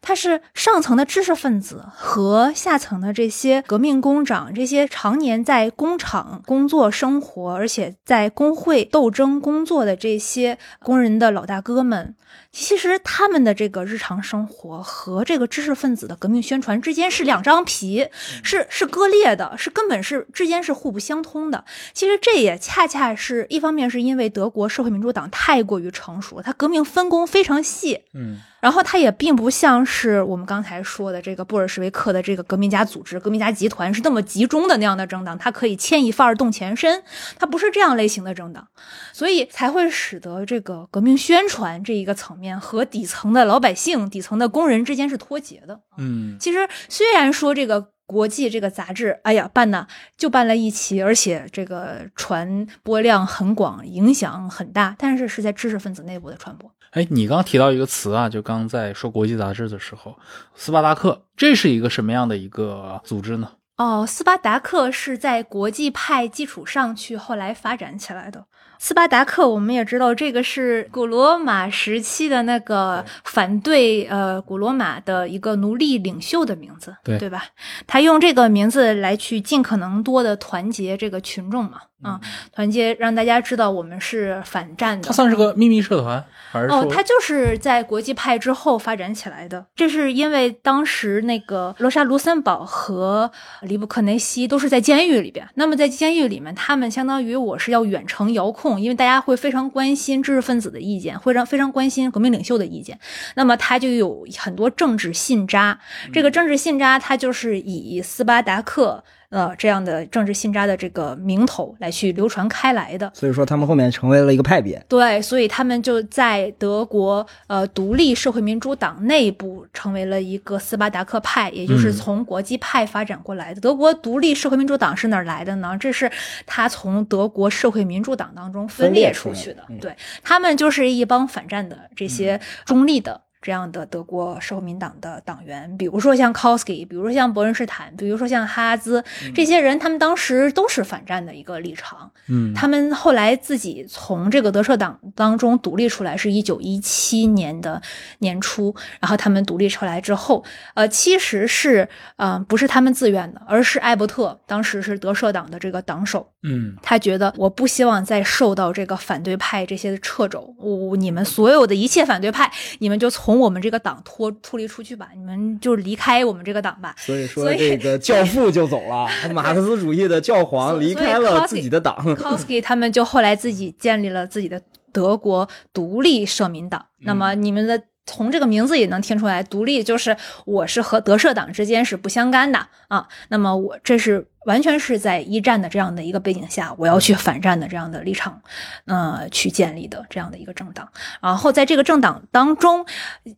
[0.01, 12.15] 它是上层的知识分子和下层的这些革命工长，这些常年在工厂工作生活，而且在工会斗争工作的这些工人的老大哥们。
[12.59, 18.09] 其实他们的这个日常生活和这个知识分子的革命宣传之间是两张皮，
[18.43, 21.67] 是是割裂的，是根本是之间是互不相通的。
[21.93, 37.01] 其实这也恰恰是一方面是因为德国社会民主党太过于成熟，它革命分工非常细，嗯然后它也并不像是我们刚才说的这个布尔什维克的这个革命家组织、革命家集团是那么集中的那样的政党，它可以牵一发而动全身，
[37.39, 38.67] 它不是这样类型的政党，
[39.13, 45.81] 所以才会使得这个革命宣传这一个层面和底层的老百姓、底层的工人之间是脱节的。
[45.97, 47.93] 嗯其实虽然说这个。
[48.09, 49.85] 国际这个杂志，哎呀，办呢
[50.17, 56.71] 就办了一期，而且这个传播量很广，影响很大，但是是在知识分子内部的传播。
[56.97, 60.17] 哎，你刚刚提到一个词啊，就刚刚在说国际杂志的时候，
[60.55, 63.51] 斯巴达克，这是一个什么样的一个组织呢？
[63.77, 68.47] 哦，斯巴达克是在国际派基础上去后来发展起来的。
[68.79, 77.45] 斯巴达克，我们也知道，这个是古罗马时期的那个反对呃古罗马的一个奴隶领袖的名字，对对吧？
[77.87, 82.21] 他用这个名字来去尽可能多的团结这个群众嘛，啊、
[82.53, 85.09] 团结让大家知道我们是反战的。
[85.09, 86.23] 它算是个秘密社团，
[86.53, 86.67] 还是？
[86.67, 89.65] 哦，它就是在国际派之后发展起来的。
[89.75, 93.31] 这是因为当时那个罗莎·卢森堡和
[93.63, 95.49] 里布克内西都是在监狱里边。
[95.55, 103.01] 那么在监狱里面，他们相当于我是要远程遥控，因为大家会非常关心知识分子的意见，会让非常关心革命领袖的意见。
[103.37, 105.79] 那么他就有很多政治信札，
[106.13, 109.03] 这个政治信札它就是以斯巴达克。
[109.31, 114.83] 呃，这样的政治信札的这个名头来去流传开来的，所以说他们后面成为了一个派别。
[114.89, 123.61] 对，所以他们就在德国呃独立社会民主党内部成为了一个斯巴达克派，也就是从国际派发展过来的。
[123.61, 125.77] 德国独立社会民主党是哪儿来的呢？
[125.79, 126.11] 这是
[126.47, 129.63] 他从德国社会民主党当中分裂出去的。
[129.81, 133.23] 对他们就是一帮反战的这些中立的。
[133.47, 139.05] 这样的德国社会民党的党员，比如说像 Kowski，比如说像伯恩斯坦，比如说像哈兹
[139.37, 142.11] 这些人，他们当时都是反战的一个立场。
[142.27, 147.81] 嗯，他们后来自己从这个德社党当中独立出来，是一九一七年的
[148.19, 150.43] 年初，然后他们独立出来之后，
[150.75, 166.95] 呃，其实是嗯、呃不是他们自愿的，而是艾伯特当时是德社党的这个党首，嗯他觉得我不希望再受到这个反对派这些的掣肘，我你们所有的一切反对派，你们就从我们这个党脱脱离出去吧，你们就离开我们这个党吧。
[166.99, 171.97] 所以说这个 教父就走了， 马克思主义的教皇离开了自己的党。
[172.17, 176.87] Kowski 他们就后来自己建立了自己的德国独立社民党。
[177.01, 183.07] 那么你们的从这个名字也能听出来，独立就是我是和德社党之间是不相干的啊。
[183.29, 188.41] 那么我这是完全是在一战的这样的一个背景下，我要去反战的这样的立场，
[188.85, 190.89] 呃，去建立的这样的一个政党。
[191.21, 192.87] 然后在这个政党当中，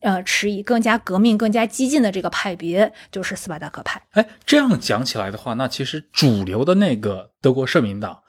[0.03, 4.03] 呃，持以更加革命、更加激进的这个派别就是斯巴达克派。
[4.11, 8.21] 哎，这样讲起来的话，那其实主流的那个德国社民党，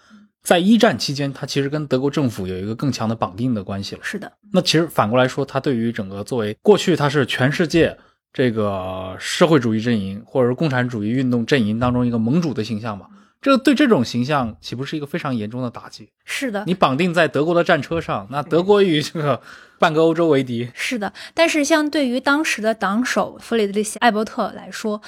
[0.49, 4.01] 在一战期间，他其实跟德国政府有一个更强的绑定的关系了。
[4.01, 7.95] 是的，那其实反过来说，他对于整个作为过去他是全世界
[8.33, 13.05] 这个社会主义阵营或者是共产主义运动阵营当中一个盟主的形象嘛，
[13.41, 16.09] 这对这种形象岂不是一个非常严重的打击？
[16.25, 16.63] 是的。
[16.67, 19.41] 你绑定在德国的战车上，那德国与这个
[19.79, 25.01] 半个欧洲为敌，是的，但是相对于当时的党首弗里德里希·艾伯特来说，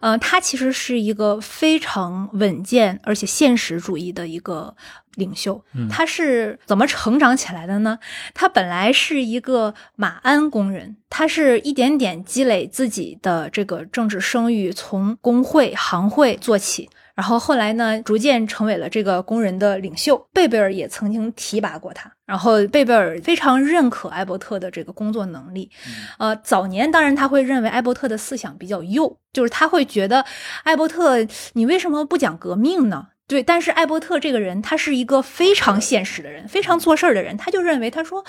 [0.00, 4.74] 呃，他其实是一个非常稳健而且现实主义的一个
[5.16, 5.62] 领袖。
[5.74, 7.98] 嗯他是怎么成长起来的呢？
[8.32, 16.88] 他本来是一个马鞍工人，他是一点点积累自己的这个政治声誉，从工会、行会做起。
[17.14, 20.16] 然后后来呢，逐渐成为了这个工人的领袖。
[20.32, 25.70] 贝贝尔也曾经提拔过他，然后贝贝尔非常认可艾伯特的这个工作能力。
[26.18, 30.24] 呃，早年当然他会认为艾伯特的思想比较幼，就是他会觉得
[30.64, 33.08] 艾伯特你为什么不讲革命呢？
[33.26, 37.34] 对，但是艾伯特这个人，他是一个非常现实的人，非常做事儿的人。
[37.38, 38.22] 他就认为，他说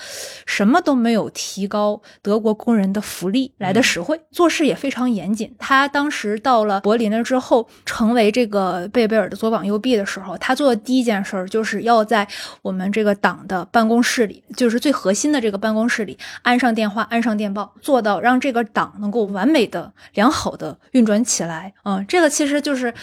[0.45, 5.53] 什么都没有提高德国工人的福利来的实惠，做事也非常严谨。
[5.59, 12.25] 他当时到了柏林了之后，成为这个贝贝尔的左膀右臂的时候，他做的第一件事儿就是要在
[12.61, 21.73] 我们这个党的办公室里，就是最核心的这个办公室里安上电话、安上电报，做到让这个党能够完美的、良好的运转起来。
[21.83, 22.93] 嗯，这个其实就是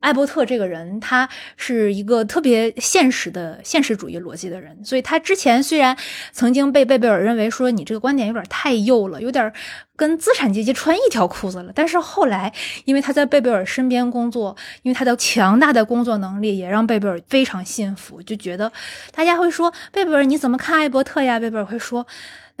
[0.00, 1.26] 艾伯特这个人，他。
[1.56, 5.96] 是一个特别现实的现实主义逻辑的人，所以他之前虽然
[6.32, 9.52] 曾经被贝贝尔认为说你这个观点有点太幼了，有点
[9.96, 12.52] 跟资产阶级穿一条裤子了，但是后来
[12.84, 18.72] 因为他在贝贝尔身边工作，因为他的强大的工作能力，也让贝贝尔非常信服，就觉得
[19.12, 21.40] 大家会说贝贝尔你怎么看艾伯特呀？
[21.40, 22.06] 贝贝尔会说。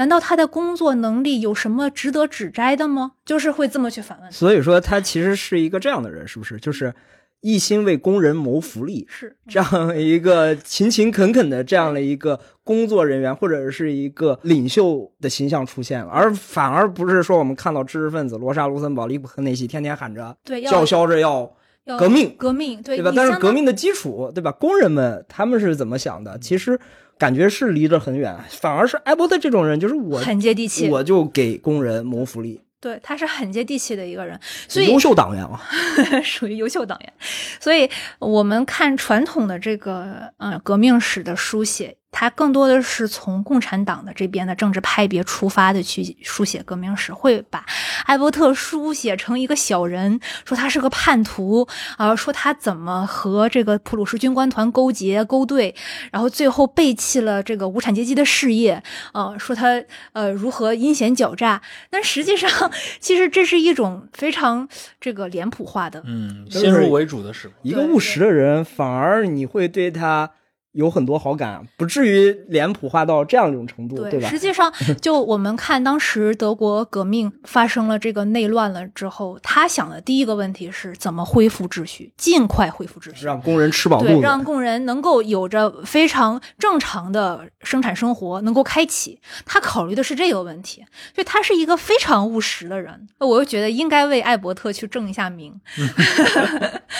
[0.00, 3.14] 难道他的工作能力有什么值得指摘的吗？
[3.24, 4.30] 就是会这么去反问。
[4.30, 6.56] 所以说，他其实是一个这样的人，是不是？
[6.58, 6.94] 就是
[7.40, 21.48] 一心为工人谋福利，是这样一个勤勤恳恳的这样的一个工作人员，或者是一个领袖的形象出现了，而反而不是说我们看到知识分子罗莎、卢森堡、利普克内西天天喊着、对叫嚣着要
[21.84, 23.12] 要革命，革命对对吧？
[23.14, 24.50] 但是革命的基础，对吧？
[24.50, 26.36] 工人们他们是怎么想的？
[26.38, 26.78] 其实
[27.16, 30.88] 感觉是离得很远，反而是艾伯特这种人，就是我很接地气。
[30.88, 35.60] 我就给工人谋福利，对，他是很接地气的一个人，所以优秀党员嘛。
[36.24, 37.12] 属于优秀党员。
[37.60, 47.64] 所以我们看传统的这个呃革命史的书写，它更多的是从共产党的这边的政治派别出发的去书写革命史，会把
[48.06, 55.74] 艾伯特书写成一个小人，说他是个叛徒啊、说他怎么和这个普鲁士军官团勾结勾兑，
[56.10, 58.82] 然后最后背弃了这个无产阶级的事业，
[59.12, 59.82] 呃，说他
[60.12, 61.60] 呃如何阴险狡诈。
[61.90, 64.68] 但实际上，其实这是一种非常
[65.00, 67.54] 这个脸谱化的，嗯，先入为主的是吧？
[67.62, 70.30] 一个务实的人，反而你会对他
[70.78, 74.38] 有很多好感，不至于脸谱化到这样一种程度，对吧实？
[74.38, 74.72] 际上，
[75.02, 83.26] 就我们看当时德国革命发生了这个内乱了之后，他想的第一个问题是怎么恢复秩序，尽快恢复秩序。
[83.26, 89.20] 让工人吃饱肚对，子，让工人能够有着非常正常的生产生活，能够开启。
[89.44, 93.08] 他考虑的是这个问题，所以他是一个非常务实的人。
[93.18, 95.60] 我又觉得应该为艾伯特去正一下名。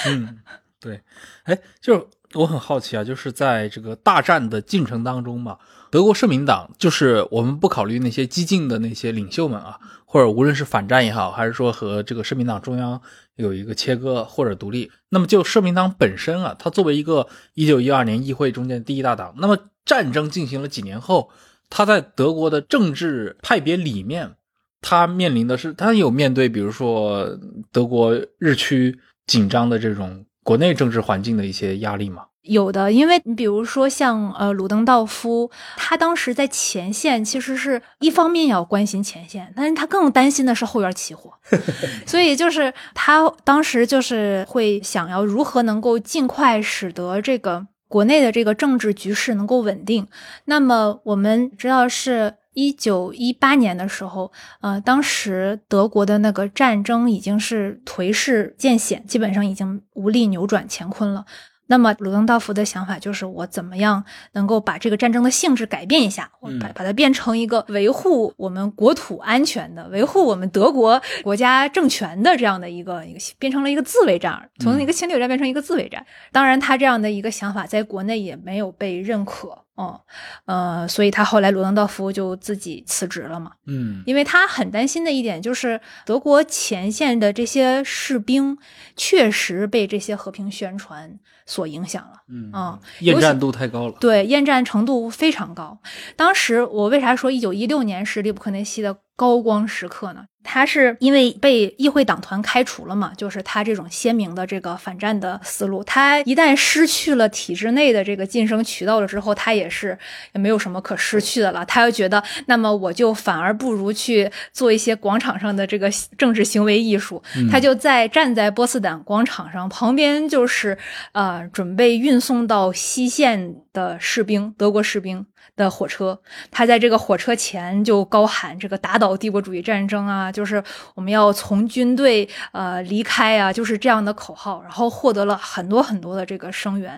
[0.06, 0.38] 嗯，
[0.82, 1.00] 对，
[1.44, 2.04] 哎，就是
[2.34, 5.58] 我很好奇啊，就是在这个大战的进程当中嘛，
[5.90, 13.00] 德国社民党就是我们不考虑那些激进的那些领袖们啊，或者无论是反战也好，还是说和这个社民党中央
[13.36, 21.30] 有一个切割或者独立，那么就社民党本身啊，它作为一个一九一二年议会中间第一大党，那么战争进行了几年后，
[21.70, 24.34] 它在德国的政治派别里面。
[24.80, 27.28] 他面临的是，他有面对，比如说
[27.72, 32.24] 德国日趋紧张的这种国内政治环境的一些压力吗？
[32.40, 41.30] 有的，因为你比如说像呃鲁登道夫，他当时在前线，其实是一方面要关心前线，但是他更担心的是后院起火，
[42.08, 50.06] 所以就是他当时就是会想要如何能够尽快使得这个国内的这个政治局势能够稳定。
[50.46, 52.36] 那么我们知道是。
[52.58, 61.24] 一九一八年的时候，呃，当时德国的那个战争已经是颓势渐显，基本上已经无力扭转乾坤了。
[61.68, 64.02] 那么鲁登道夫的想法就是，我怎么样
[64.32, 76.04] 能够把这个战争的性质改变一下，我把把它变成一个维护我们国土安全的、维护我们德国国家政权的这样的一个一个，变成了一个自卫战，从一个侵略战变成一个自卫战。
[76.32, 79.62] 当然，他这样的一个想法在国内也没有被认可。
[79.78, 80.00] 哦，
[80.46, 83.52] 呃，所以他后来罗登道夫就自己辞职了嘛。
[83.66, 88.58] 嗯，因为他很担心的一点就是德国前线的这些士兵
[88.96, 91.16] 确实被这些和平宣传
[91.46, 92.22] 所影响了。
[92.28, 93.94] 嗯啊，厌战度太高了。
[94.00, 95.78] 对，厌战程度非常高。
[96.16, 100.24] 当时我为啥说一九一六年是利布克内西的高光时刻呢？
[100.44, 103.12] 他是因为被议会党团开除了嘛？
[103.16, 109.98] 就是他这种鲜明的这个反战的思路，他一旦失去了体制内的这个晋升渠道了之后，他也是
[110.32, 111.64] 也没有什么可失去的了。
[111.66, 117.22] 他又觉得，那么我就反而不如去做一些广场上的这个政治行为艺术。
[117.50, 120.78] 他就在站在波茨坦广场上，旁边就是
[121.12, 125.26] 呃准备运送到西线的士兵，德国士兵。
[125.56, 126.20] 的火车，
[126.52, 130.62] 他在这个火车前就高喊这个打倒帝国主义战争啊，就是
[130.94, 136.92] 我们要从军队呃离开啊，就是这样的口号，然后获得了很多很多的这个声援，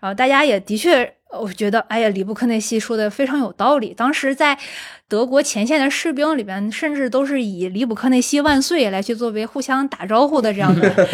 [0.00, 1.12] 然后大家也的确。
[1.28, 3.92] 我觉得，哎呀，里布克内西说的非常有道理。
[3.92, 4.56] 当时在
[5.08, 11.08] 德国前线的士兵里边，甚至都是以“里布克内西万岁”来去作为互相打招呼的这样的。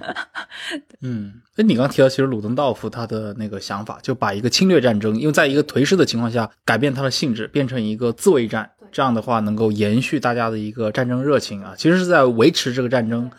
[1.00, 13.30] 嗯，那你刚提到，其实鲁登道夫他的那个想法，就把一个侵略战争，因为在一个颓势的情况下，改变它的性质，变成一个自卫战，这样的话能够延续大家的一个战争热情啊，其实是在维持这个战争。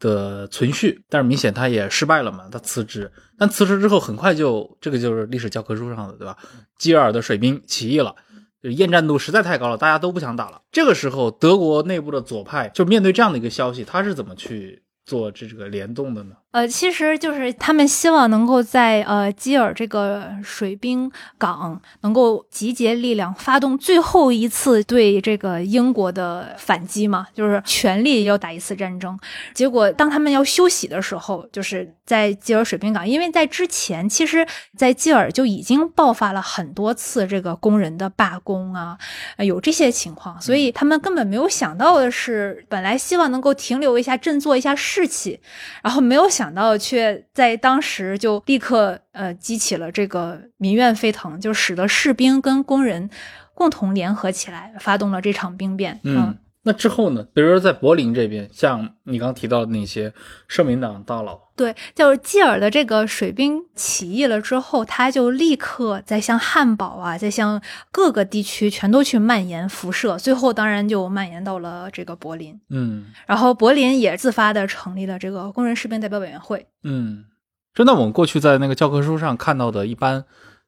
[0.00, 3.10] 的存续，但是明显他也失败了嘛，他辞职。
[3.38, 6.36] 但辞职之后，很快就这个就是历史教科书上的，对吧？
[6.78, 8.14] 基尔的水兵起义了，
[8.60, 10.60] 就厌战度实在太高了，大家都不想打了。
[10.72, 16.34] 这个时候，德国内部的左派就面对这样的一个消息，他是怎么去做这这个联动的呢？
[16.54, 29.18] 呃，其实就是他们希望能够在呃基尔这个水兵港能够集结力量，发动最后一次对这个英国的反击嘛，就是全力要打一次战争。
[29.52, 34.46] 结果当他们要休息的时候，就是在基尔水兵港，因为在之前，其实，
[34.76, 38.96] 在基尔就已经爆发了很多次这个工人的罢工啊，
[39.38, 45.40] 有这些情况，所以他们根本没有想到的是，本来希望能够停留一下，振作一下士气，
[45.82, 46.43] 然后没有想。
[46.44, 53.08] 想到却在当时就立刻呃激起了这个民怨沸腾，就使得士兵跟工人
[53.54, 55.98] 共同联合起来，发动了这场兵变。
[56.04, 57.26] 嗯，那之后呢？
[57.32, 60.12] 比如说在柏林这边，像你刚提到的那些
[60.46, 61.43] 社民党大佬。
[61.56, 72.60] 对，就是基尔的这个水兵起义了之后，他就立刻在向汉堡啊，在向各个地区全都去蔓延辐射，最后当然就蔓延到了这个柏林。
[72.70, 76.66] 嗯，然后柏林也自发的成立了这个工人士兵代表委员会。
[76.82, 77.24] 嗯，
[77.72, 80.24] 真的，我们过去在那个教科书上看到的一般。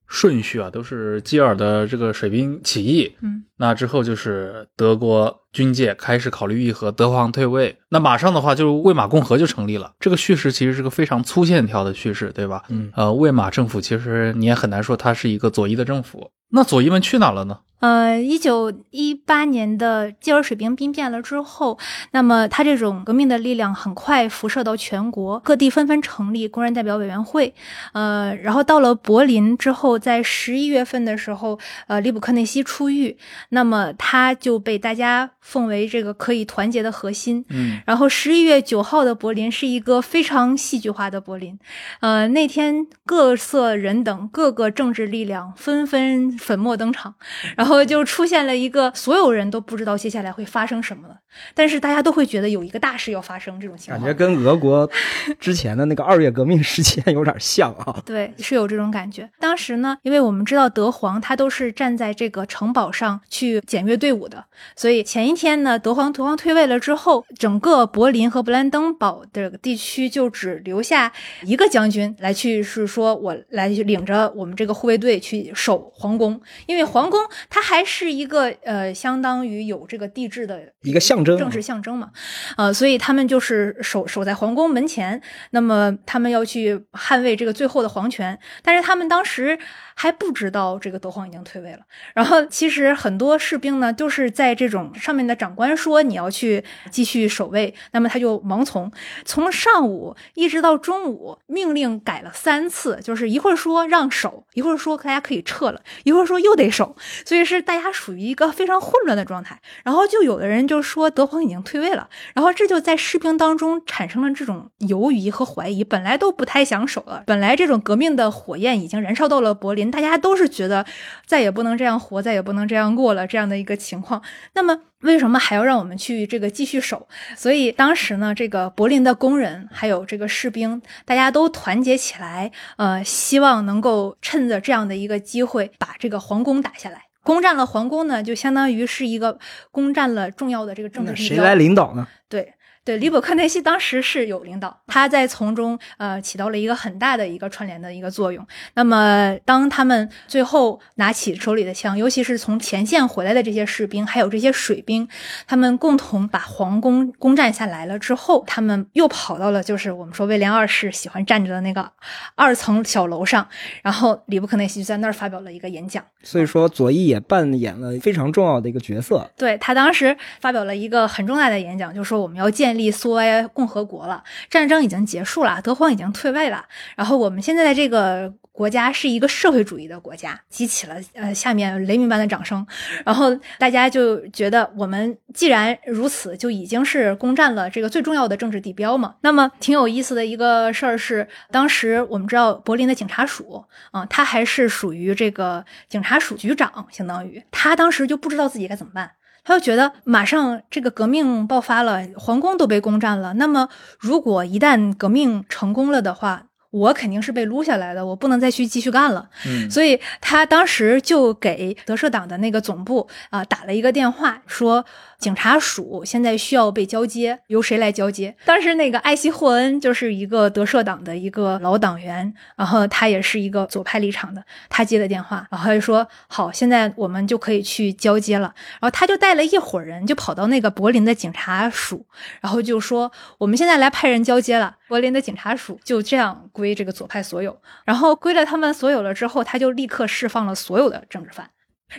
[0.06, 9.92] 顺序啊，都是基尔的这个水兵起义，嗯，那之后就是德国军界开始考虑议和，德皇退位，那马上的话就是魏玛共和就成立了。
[9.98, 12.62] 这个叙事其实是个非常粗线条的叙事，对吧？
[12.68, 16.30] 嗯，呃，魏玛政府其实你也很难说它是一个左翼的政府。
[16.50, 17.58] 那左翼们去哪了呢？
[17.80, 21.78] 呃，一九一八年的基尔水兵兵变了之后，
[22.12, 27.54] 那么他这种革命的力量很快辐射到全国各地，纷纷成立工人代表委员会。
[27.92, 33.16] 呃，然后到了柏林之后，在十一月份的时候，呃，里布克内西出狱，
[33.50, 37.44] 那么他就被大家奉为这个可以团结的核心。
[37.50, 41.56] 嗯，然后十一月九号的柏林是一个非常戏剧化的柏林。
[42.00, 47.14] 呃，那天各色人等各个政治力量纷纷粉墨登场，
[47.54, 47.65] 然后。
[47.66, 51.16] 然后就出现了一个所有人都不知道接下来会发生什么了，
[51.52, 54.88] 但是大家都会觉得有一个大事要发生这种情况，感觉跟俄国
[55.40, 58.00] 之前的那个二月革命事件有点像啊。
[58.06, 59.28] 对，是有这种感觉。
[59.40, 64.44] 当时呢，因为我们知道德皇他都是站在这个城堡上去检阅队伍的，
[64.76, 71.12] 所以前一天呢，德皇德皇退位了之后，整个柏林和勃兰登堡的地区就只留下
[71.42, 77.18] 一个将军来去，是说我来领着我们这个护卫队去守皇宫，因为皇宫。
[77.50, 82.10] 它还是一个呃，相当于有这个帝制的一个象征，政治象征嘛，
[82.56, 89.58] 呃，所以他们就是守守在皇宫门前，那么他们要去捍卫这个最后的皇权，但是他们当时
[89.94, 91.80] 还不知道这个德皇已经退位了。
[92.14, 98.90] 然后其实很多士兵呢，就是在这种上面的长官说你要去继续守卫，那么他就盲从，
[99.24, 109.58] 从上午一直到中午，命令改了三次，就是一会儿说让守，一会儿说大家可以撤了，一会儿说又得守，所以是大家属于一个非常混乱的状态。
[109.84, 120.84] 然后就有的人就说德皇已经退位了，然后这就在士兵当中产生了这种犹疑和怀疑，本来都不太想守了，本来这种革命的火焰已经燃烧到了柏林，大家都是觉得
[121.24, 124.20] 再也不能这样活，再也不能这样过了这样的一个情况。
[124.54, 127.06] 那么为什么还要让我们去这个继续守？
[127.36, 137.05] 所以当时呢，这个柏林的工人还有这个士兵，大家都团结起来，呃，希望能够趁着这样的一个机会把这个皇宫打下来。
[137.26, 139.36] 攻占了皇宫呢，就相当于是一个
[139.72, 141.16] 攻占了重要的这个政治。
[141.16, 142.06] 谁来领导呢？
[142.28, 142.54] 对。
[142.86, 148.46] 对，里伯克内西当时是有领导，他在从中呃起到了一个很大的一个串联的一个作用。
[148.74, 155.08] 那么，当他们最后拿起手里的枪，尤其是从前线回来的这些士兵，还有这些水兵，
[155.48, 161.90] 他们共同把皇宫攻占下来了之后，他们又跑到了就是我们说威廉二世喜欢站着的那个
[162.36, 163.48] 二层小楼上，
[163.82, 166.04] 然后里伯克内西就在那儿发表了一个演讲。
[166.22, 169.28] 所以说，左翼也扮演了非常重要的一个角色。
[169.36, 172.75] 对他当时发表了一个很重大的演讲，就说我们要建。
[172.76, 176.64] 立苏维埃共和国了，战争已经结束了，德皇已经退位了。
[176.94, 182.66] 然后我们现在的这个国家是一个社会主义的国家，激起了呃下面雷鸣般的掌声。
[183.04, 189.16] 然后大家就觉得，我们既然如此，就已经是攻占了这个最重要的政治地标嘛。
[189.20, 199.10] 那么挺有意思的一个事儿是，当时我们知道柏林的警察署啊，他还是属于这个警察署局长，相当于他当时就不知道自己该怎么办。
[199.46, 203.34] 他就觉得马上这个革命爆发了，皇宫都被攻占了。
[203.34, 203.68] 那么，
[204.00, 209.28] 如果一旦革命成功了的话，我肯定是被撸下来的，我不能再去继续干了。
[209.46, 214.84] 嗯，所以他当时就给德社党的那个总部啊打了一个电话，说。
[215.18, 218.36] 警察署现在需要被交接，由谁来交接？
[218.44, 232.04] 当时那个艾希霍恩就是一个德社党的一个老党员，然后他也是一个左派立场的，他接的电话，然后就说：“好，现在我们就可以去交接了。”然后他就带了一伙人，就跑到那个柏林的警察署，
[232.42, 241.48] 然后就说：“我们现在来派人交接了。”柏林的警察署就这样归这个左派所有，然后归了他们所有了之后，他就立刻释放了所有的政治犯。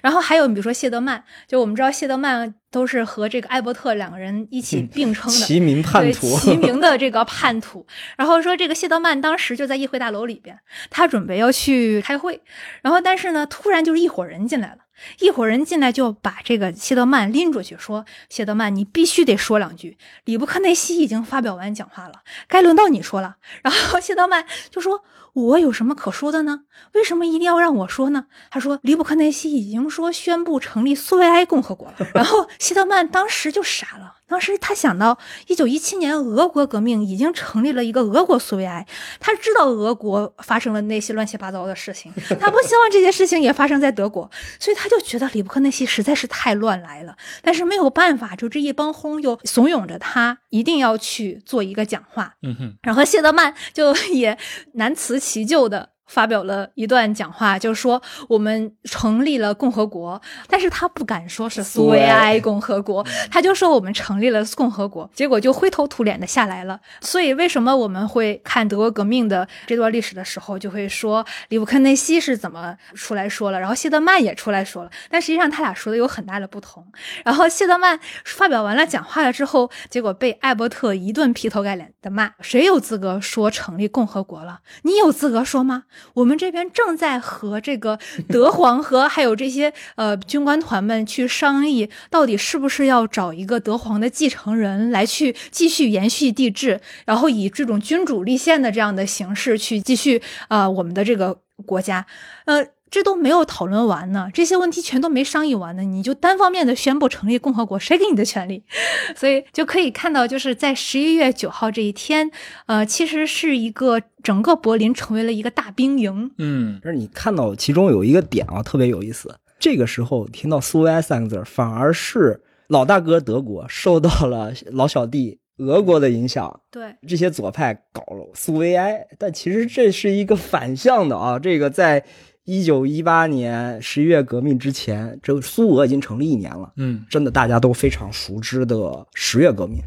[0.02, 7.88] 然后还有，比如说谢德曼，就我们知道谢德曼都是和这个艾伯特两个人一起并称的 齐名叛徒，齐名的这个叛徒。
[8.18, 10.60] 然后说这个谢德曼当时就在议会大楼里边，
[10.90, 12.42] 他准备要去开会，
[12.82, 14.80] 然后但是呢，突然就是一伙人进来了，
[15.20, 23.38] 一伙人进来就把这个谢德曼拎出去，说谢德曼你必须得说两句，里布克内西已经发表完讲话了，该轮到你说了。
[23.64, 25.04] 然后谢德曼就说。
[25.34, 26.62] 我有什么可说的呢？
[26.94, 28.26] 为什么一定要让我说呢？
[28.50, 32.08] 他说，里布克内西已经说宣布成立苏维埃共和国了。
[32.16, 34.16] 然后谢德曼当时就傻了。
[34.28, 35.18] 当时他想到，
[35.48, 38.86] 一九一七年俄国革命已经成立了一个俄国苏维埃，
[39.20, 47.16] 他知道俄国发生了那些乱七八糟的事情，他不希望这些事情也发生在德国，所以他就觉得里布克内西实在是太乱来了。
[47.42, 52.36] 但是没有办法，就这一帮轰又怂恿着他一定要去做一个讲话。
[52.42, 54.38] 嗯哼，然后谢德曼就也
[54.74, 55.90] 难辞其咎的。
[56.08, 66.80] 发表了一段讲话，就是说我们成立了共和国，但是他不敢说是苏维埃共和国，他就说我们成立了共和国，结果就灰头土脸的下来了。
[67.02, 76.86] 所以为什么我们会看德国革命的这段历史的时候，就会说里布克内西是怎么出来说了，然后谢德曼也出来说了，但实际上他俩说的有很大的不同。
[77.24, 84.60] 然后谢德曼发表完了讲话了之后，结果被艾伯特一顿劈头盖脸的骂，谁有资格说成立共和国了？
[84.84, 85.84] 你有资格说吗？
[86.14, 102.06] 我们这边正在和这个 德皇和还有这些呃军官团们去商议，到底是不是要找一个德皇的继承人来去继续延续帝制，然后以这种君主立宪的这样的形式去继续啊我们的这个国家，
[102.46, 102.77] 呃。
[102.90, 108.64] 这都没有讨论完呢，这些问题全都没商议完呢，你就单方面的宣布成立共和国，谁给你的权利？
[109.16, 112.32] 所以就可以看到，就是在十一月九号这一天，
[112.66, 116.32] 呃，其实是一个整个柏林成为了一个大兵营。
[116.38, 119.36] 嗯，但是你看到其中有一个点啊，特别有意思。
[119.60, 126.62] 这个时候听到苏维埃三个字，反而是老大哥德国受到了老小弟俄国的影响。
[126.72, 132.06] 对，这些左派搞了苏维埃，但其实这是一个反向的啊，这个在。
[132.48, 136.72] 一九一八年十一月革命之前，这个苏俄已经成立一年了。
[136.78, 139.82] 嗯真的大家都非常熟知的十月革命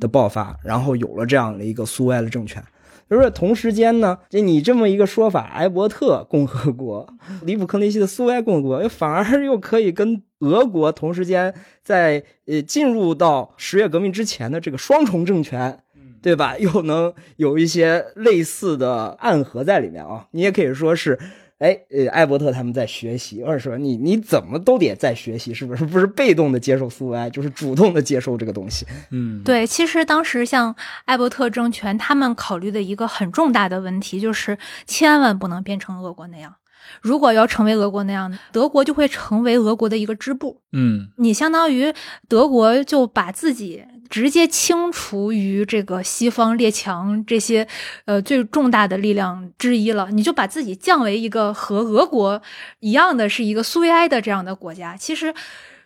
[0.00, 2.60] 的爆发，然后有了这样的一个苏维埃的政权。
[3.08, 7.08] 就是同时间呢，就你这么一个说法，埃伯特共和国、
[7.42, 11.54] 里普克内西的苏维埃共和国，反而又可以跟俄国同时间
[11.84, 15.78] 在呃进入到十月革命之前的这个双重政权，
[16.20, 16.58] 对吧？
[16.58, 20.26] 又能有一些类似的暗合在里面啊。
[20.32, 21.18] 你也可以说是，
[21.60, 25.84] 哎，呃，艾伯特他们在学习，或者说你你怎么都得在学习，是不是？
[25.90, 28.86] 不是被动的接受苏维埃，就是主动的接受这个东西。
[29.10, 34.56] 嗯，对，其实当时像艾伯特政权，他们考虑的一个很重大的问题就是，
[34.86, 36.54] 千万不能变成俄国那样。
[37.02, 40.62] 如果要成为俄国那样，德国就会成为俄国的一个支部。
[40.72, 41.92] 嗯你相当于
[42.26, 47.66] 德国就把自己直接清除于这个西方列强这些
[48.04, 52.42] 呃最重大的力量之一了，你就把自己降为一个和俄国
[52.80, 54.96] 一样的是一个苏维埃的这样的国家。
[54.96, 55.32] 其实，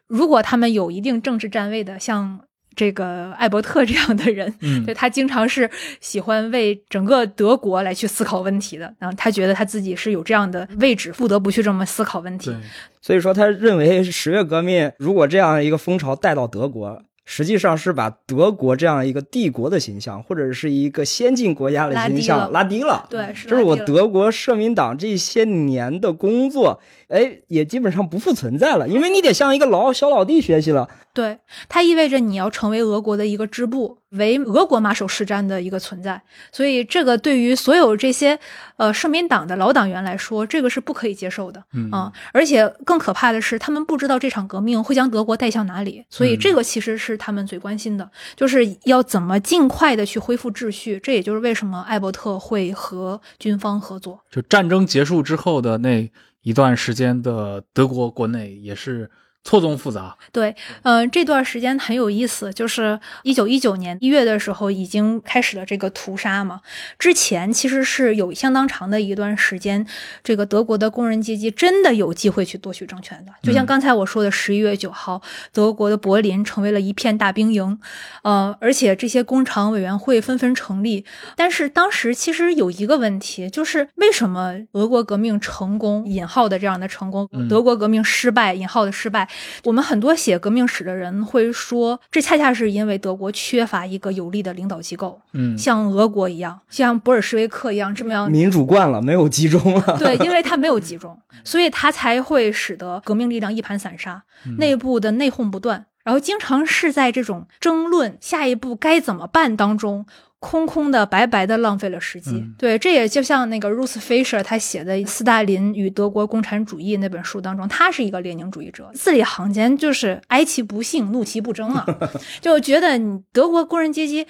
[0.09, 2.41] 如果他们有一定政治站位的，像
[2.75, 5.71] 这个艾伯特这样的人， 嗯对他经常是
[6.01, 12.53] 喜欢为整个德国来去思考问题的，然后他觉得他自己是有这样的位置，不得不去这么思考问题。，
[13.01, 23.07] 所以说，他认为十月革命如果这样一个风潮带到德国，实际上是把德国这样一个帝国的形象，或者是一个先进国家的形象拉低了。
[23.09, 30.89] 对，是这是我德国社民党这些年的工作，哎，也基本上不复存在了，因为你得向一个老小老弟学习了。
[31.15, 31.39] 对，
[31.69, 36.21] 它意味着你要成为俄国的一个支部，为俄国马首是瞻的一个存在。
[36.51, 38.37] 所以，这个对于所有这些
[38.77, 42.13] 呃社民党的老党员来说，这个是不可以接受的嗯啊！
[42.33, 50.99] 而且更可怕的是，他们不知道这场革命会将德国带向哪里，所以嗯这个其实是他们最关心的，就是要怎么尽快的去恢复秩序。
[51.01, 54.21] 这也就是为什么艾伯特会和军方合作。
[54.29, 56.11] 就战争结束之后的那
[56.43, 59.09] 一段时间的德国国内也是
[59.45, 60.17] 错综复杂。
[60.33, 66.61] 对，呃，这段时间很有意思，就是一九一九年一月的时候已经开始了这个屠杀嘛。
[66.99, 69.87] 之前其实是有相当长的一段时间，
[70.23, 73.33] 这个德国的工人阶级真的有机会去夺取政权的。
[73.43, 75.21] 就像嗯刚才我说的，十一月九号，
[75.53, 77.79] 德国的柏林成为了一片大兵营，
[78.23, 81.05] 呃，而且这些工厂委员会纷纷成立。
[81.37, 89.29] 但是当时其实有一个问题，就是为什么俄国革命成功（引号的这样的成功嗯），德国革命失败（引号的失败）？
[89.65, 98.31] 我们很多写革命史的人会说，这恰恰是因为德国缺乏一个有力的领导机构，嗯，像俄国一样，像布尔什维克一样这么样。
[98.31, 99.97] 民主惯了，没有集中了。
[99.99, 110.07] 对， 因为它没有集中，所以它才会使得革命力量一盘散沙，嗯内部的内讧不断，然后经常是在这种争论下一步该怎么办当中。
[110.45, 112.33] 空空的、白白的浪费了时机。
[112.33, 112.55] 嗯。
[112.59, 121.87] 对，这也就像那个 Ruth Fisher 他写的《斯大林与德国共产主义》那本书当中，他是一个列宁主义者，字里行间就是哀其不幸，怒其不争啊，
[122.43, 124.27] 就觉得你德国工人阶级，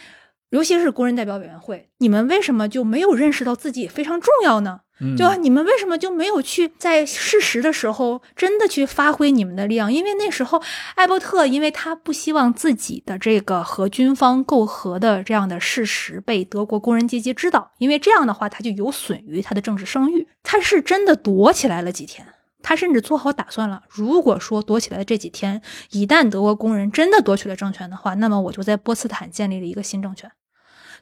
[0.55, 4.83] 尤其是工人代表委员会，你们为什么就没有认识到自己非常重要呢？
[5.01, 9.93] 嗯就你们为什么就没有去在事实的时候真的去发挥你们的力量？
[9.93, 10.63] 因为那时候
[10.95, 20.29] 艾伯特，因为他不希望自己的这个和军方媾和的这样的事实被德国工人阶级知道，因为这样的话他就有损于他的政治声誉。
[20.45, 22.25] 他是真的躲起来了几天。
[22.63, 30.31] 他甚至做好打算了，如果说躲起来的这几天，一旦德国工人真的夺取了政权的话，那么我就在波茨坦建立了一个新政权。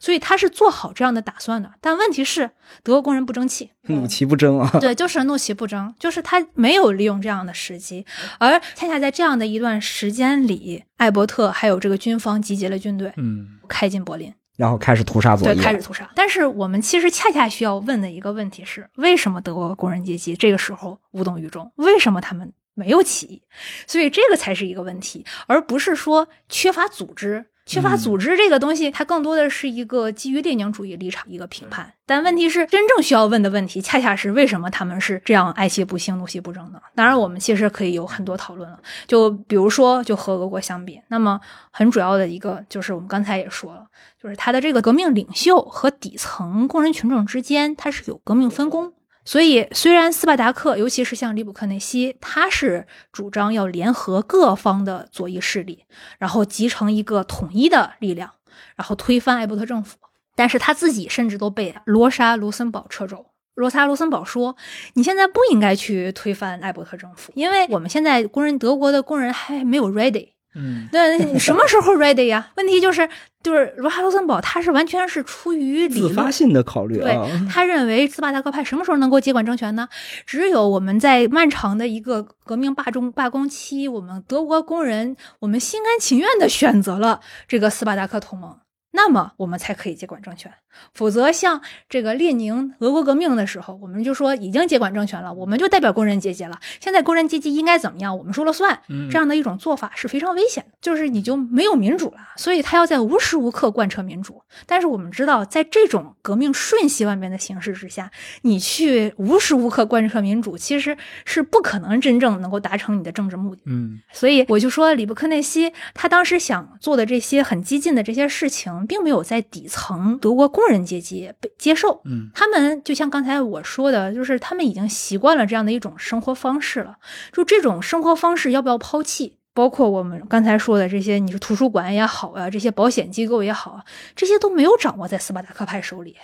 [0.02, 2.50] 所以他是做好这样的打算的，但问题是
[2.82, 4.68] 德国工人不争气，怒其不争啊！
[4.80, 8.04] 对，就是怒其不争，就是他没有利用这样的时机，
[8.40, 16.10] 而恰恰在这样的一段时间里，艾伯特还有这个军方集结了军队，嗯开进柏林，然后开始屠杀左对，翼，开始屠杀。
[16.16, 21.70] 但是我们其实恰恰需要问的一个问题是：为什么德国工人阶级这个时候无动于衷？
[21.76, 23.42] 为什么他们没有起义？
[23.86, 27.46] 所以这个才是一个问题，而不是说缺乏组织。
[27.72, 31.90] 缺乏组织这个东西，它更多的是一个基于列宁主义立场一个评判。
[32.04, 36.78] 但问题是，真正需要问的问题，恰恰是为什么他们是这样爱其不幸，怒其不争呢？
[36.94, 38.78] 当然，我们其实可以有很多讨论了。
[39.06, 43.86] 就比如说，就和俄国相比，那么很主要的一个就是我们刚才也说了，
[44.22, 48.92] 就是他的这个革命领袖和底层工人群众之间，它是有革命分工。
[49.24, 55.84] 所以，虽然斯巴达克，尤其是像里卜克内西，他是主张要联合各方的左翼势力，
[56.18, 58.32] 然后集成一个统一的力量，
[58.74, 59.96] 然后推翻艾伯特政府，
[60.34, 63.26] 但是他自己甚至都被罗莎·卢森堡掣肘。
[63.54, 64.56] 罗莎·卢森堡说
[64.94, 72.50] ：“你现在不应该去推翻艾伯特政府，因为我们现在工人德国的工人还没有 ready。”嗯那你什么时候 ready 呀？
[72.56, 73.08] 问题就是，
[73.42, 76.30] 就是罗哈罗森堡他是完全是出于理自发。
[76.30, 79.88] 性的考虑对啊，他认为斯巴达克派什么时候能够接管政权呢？
[80.26, 88.56] 只有我们在漫长的一个革命罢中罢工期，我们德国工人我们心甘情愿的选择了这个斯巴达克同盟，
[88.92, 90.52] 那么我们才可以接管政权。
[90.94, 91.60] 否则，像
[91.90, 96.58] 这个列宁俄国革命的时候，我们就说已经接管政权了，我们就代表工人阶级了。
[96.80, 98.80] 现在工人阶级应该怎么样，我们说了算。
[98.88, 102.16] 嗯，这样的一种做法是非常危险的，就是你就没有民主了。
[102.36, 104.40] 所以他要在无时无刻贯彻民主。
[104.64, 108.10] 但是我们知道，在这种革命瞬息万变的形势之下，
[108.40, 110.96] 你去无时无刻贯彻民主，其实
[111.26, 113.60] 是不可能真正能够达成你的政治目的。
[113.66, 122.00] 嗯所以我就说，里布克内西他当时想做的这些很激进的这些事情，并没有在底层德国工人阶级被接受。
[122.04, 126.96] 嗯他们就像刚才我说的，就是他们已经习惯了这样的一种生活方式了。
[127.32, 129.38] 就这种生活方式要不要抛弃？
[129.54, 133.84] 包括我们刚才说的这些，你是图书馆也好啊，这些保险机构也好啊，
[134.16, 136.16] 这些都没有掌握在斯巴达克派手里。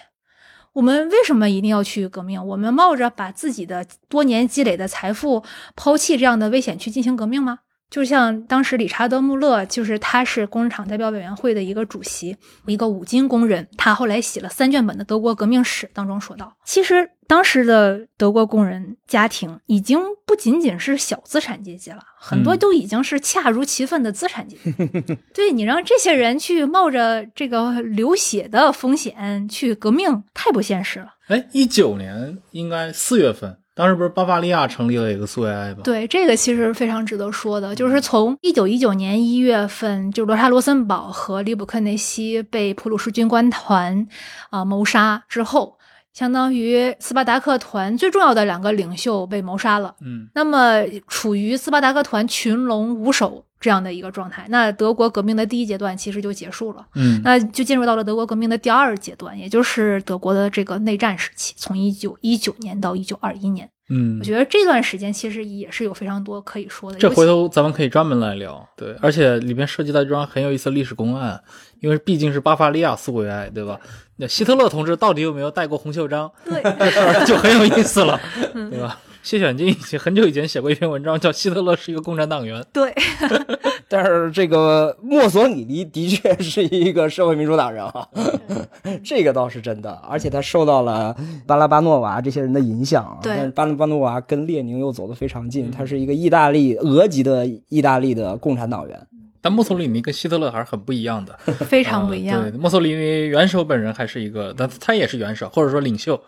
[0.72, 2.42] 我们为什么一定要去革命？
[2.46, 5.44] 我们冒着把自己的多年积累的财富
[5.76, 7.58] 抛弃这样的危险去进行革命吗？
[7.90, 12.36] 就像当时理查德·穆勒，就是他是工人厂代表委员会的一个主席，
[12.66, 25.16] 一个五金工人，他后来写了三卷本的德国革命史当中说到，其实当时的德国工人家庭已经不仅仅是小资产阶级了，很多嗯都已经是恰如其分的资产阶级。
[25.32, 31.14] 对你让这些人去冒着这个流血的风险去革命，太不现实了。
[31.28, 35.82] 哎，一九年应该四月份，当时不是巴伐利亚成立了一个苏维埃吗？
[35.84, 44.08] 对，这个其实非常值得说的，就是从一九一九年一月份，就罗莎罗森堡和利布克内西被普鲁士军官团
[44.50, 45.78] 啊、谋杀之后，
[46.12, 49.94] 相当于斯巴达克团最重要的两个领袖被谋杀了。
[50.00, 56.86] 嗯那么处于斯巴达克团群龙无首这样的一个状态，那德国革命的第一阶段其实就结束了。
[56.94, 63.68] 嗯那就进入到了德国革命的第二阶段，也就是德国的这个内战时期，从一九一九年到一九二一年。
[63.90, 66.98] 嗯我，觉得这段时间其实也是有非常多可以说的。
[66.98, 68.68] 这回头咱们可以专门来聊。
[68.76, 71.42] 对，而且里面涉及到一桩很有意思的历史公案，
[71.80, 73.80] 因为毕竟是巴伐利亚苏维埃，对吧？
[74.16, 78.20] 那希特勒同志到底有没有戴过红袖章，对，这事儿就很有意思了，
[78.52, 79.00] 嗯对吧？
[79.28, 82.94] 谢选金以前很久以前写过一篇文章，叫《希特勒是一个共产党员 》。对，
[83.86, 88.08] 但是这个墨索里尼的确是一个社会民主党人啊，
[89.04, 91.14] 这个倒是真的，而且他受到了
[91.46, 93.18] 巴拉巴诺娃这些人的影响啊。
[93.22, 98.98] 对但是巴拉巴诺娃跟列宁又走得非常近，他是一个意大利俄籍的意大利的共产党员。
[99.42, 101.36] 但墨索里尼跟希特勒还是很不一样的，
[101.66, 102.40] 非常不一样。
[102.40, 106.18] 呃对，墨索里尼元首本人还是一个，但他也是元首，或者说领袖，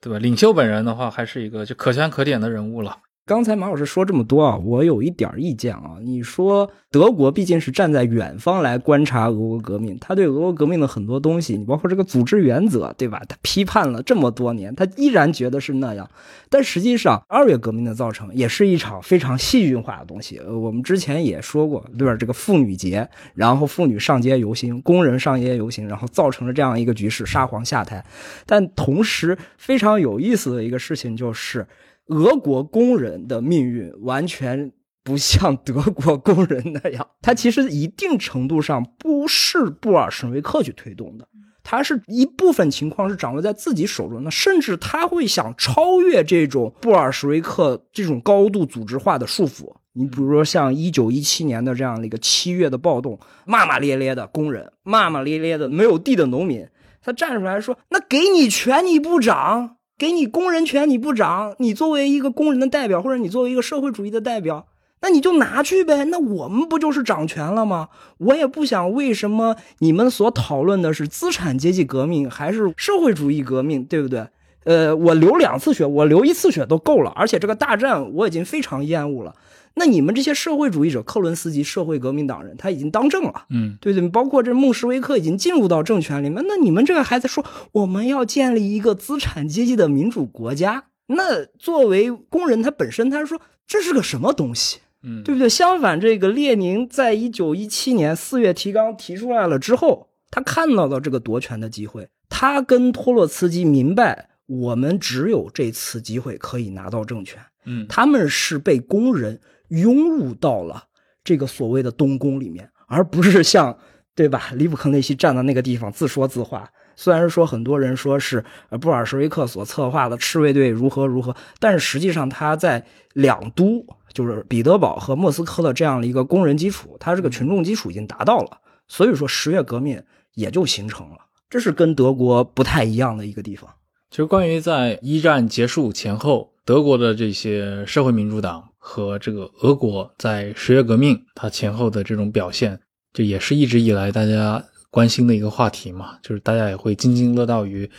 [0.00, 0.18] 对吧？
[0.18, 2.98] 领袖本人的话，还是一个就可圈可点的人物了。
[3.28, 5.98] 刚才马老师说这么多啊，我有一点意见啊。
[6.00, 13.20] 你说德国毕竟是站在远方来观察俄国革命，他对俄国革命的很多东西，你包括这个组织原则，对吧？
[13.28, 16.08] 他批判了这么多年，他依然觉得是那样。
[16.48, 20.40] 但实际上，二月革命的造成也是一场非常戏剧化的东西。
[20.40, 22.16] 我们之前也说过，对吧？
[22.16, 28.02] 这个妇女节，然后妇女上街游行，工人上街游行，然后造成了这样一个局势，沙皇下台。
[28.46, 31.66] 但同时，非常有意思的一个事情就是。
[32.08, 34.72] 俄国工人的命运完全
[35.04, 41.26] 不像德国工人那样，他其实一定程度上不是布尔什维克去推动的，
[41.62, 49.74] 他是一部分情况是掌握在自己手中的，甚至他会想超越这种布尔什维克这种高度组织化的束缚。
[49.94, 56.68] 你比如说像一九一七年的这样的一个七月的暴动，骂骂咧咧的工人，骂骂咧咧的没有地的农民，
[57.02, 64.68] 他站出来说：“那给你权你不长。”给你工人权你不涨，你作为一个工人的代表，或者你作为一个社会主义的代表，
[65.00, 66.04] 那你就拿去呗。
[66.04, 67.88] 那我们不就是掌权了吗？
[68.18, 74.28] 我也不想为什么你们所讨论的是资产阶级革命还是社会主义革命，对不对？
[74.64, 79.34] 呃，我流两次血，我流一次血都够了，而且这个大战我已经非常厌恶了。
[79.78, 90.84] 那你们这些社会主义者，克伦斯基社会革命党人，他已经当政了，嗯，对对，包括这孟什维克已经进入到政权里面，那你们这个还在说我们要建立一个资产阶级的民主国家？
[91.06, 95.48] 那作为工人，他本身他说这是个什么东西，嗯，对不对？
[95.48, 107.40] 相反，这个列宁在一九一七年四月提纲提出来了之后，他看到了这个夺权的机会，他跟托洛茨基明白，我们只有这次机会可以拿到政权。
[107.64, 110.84] 嗯，他们是被工人涌入到了
[111.22, 113.76] 这个所谓的东宫里面，而不是像
[114.14, 114.50] 对吧？
[114.54, 116.70] 里布克内西站在那个地方自说自话。
[116.96, 118.44] 虽然说很多人说是
[118.80, 128.58] 布尔什维克所策划的赤卫队如何如何，但是实际上他在两都就是彼得堡和莫斯科的这样的一个工人基础，他这个群众基础已经达到了，
[128.88, 130.02] 所以说十月革命
[130.34, 131.18] 也就形成了。
[131.48, 133.70] 这是跟德国不太一样的一个地方。
[134.10, 142.80] 其实，关于在一战结束前后，德国的这些社会民主党和这个俄国在十月革命它前后的这种表现，
[143.12, 146.16] 就也是一直以来大家关心的一个话题嘛。
[146.22, 147.90] 就是大家也会津津乐道于，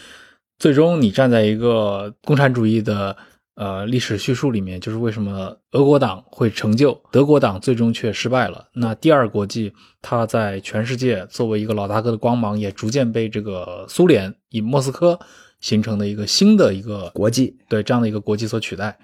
[0.58, 3.16] 最终你站在一个共产主义的
[3.54, 8.68] 呃历史叙述里面，就是为什么俄国党会成就，德国党最终却失败了。
[8.74, 9.72] 那第二国际，
[10.02, 15.20] 它在全世界作为一个老大哥的光芒，也逐渐被这个苏联以莫斯科。
[15.62, 18.98] 形成的一个新的一个国际，对这样的一个国际所取代，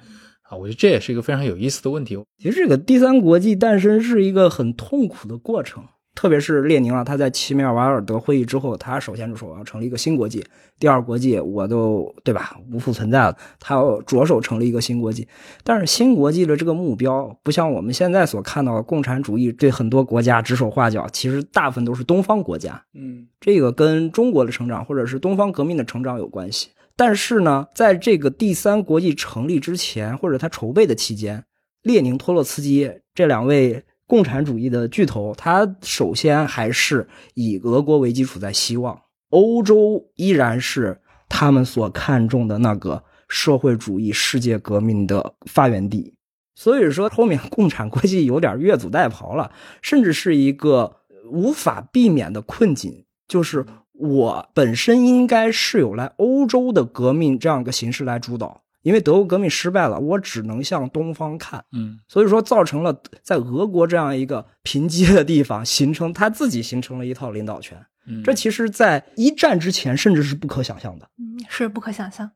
[0.49, 2.17] 啊，我觉得这也是一个非常有意思的问题。
[2.38, 5.84] 其实这个第三国际诞生是一个很痛苦的过程。
[6.13, 10.41] 特别是列宁啊，他在齐米尔瓦尔德会议之后，他首先就说我要成立一个新国际，
[10.80, 15.27] 第二国际我都对吧无复存在了，他要着手成立一个新国际。
[15.61, 22.81] 但是新国际的这个目标，不像我们现在所看到的共产主义对很多国家指手画脚，其实大部分都是东方国家。
[22.93, 26.69] 嗯，这个跟中国的成长或者是东方革命的成长有关系。
[26.95, 31.43] 但是呢，在这个第三国际成立之前，或者他筹备的期间，
[31.81, 33.84] 列宁、托洛茨基这两位。
[34.07, 38.95] 共产主义的巨头，他首先还是以俄国为基础在希望，
[39.30, 46.13] 欧洲依然是他们所看重的那个社会主义世界革命的发源地。
[46.53, 49.51] 所以说，后面共产国际有点越俎代庖了，
[49.81, 50.97] 甚至是一个
[51.31, 53.65] 无法避免的困境，就是
[53.97, 58.61] 我本身应该是有来欧洲的革命这样一个形式来主导。
[58.84, 67.76] 因为德国革命失败了，我只能向东方看，嗯，所以说造成了在俄国这样一个贫瘠的地方，形成他自己形成了一套领导权。
[68.23, 71.09] 这其实，在一战之前，甚至是不可想象的。
[71.17, 72.30] 嗯，是不可想象。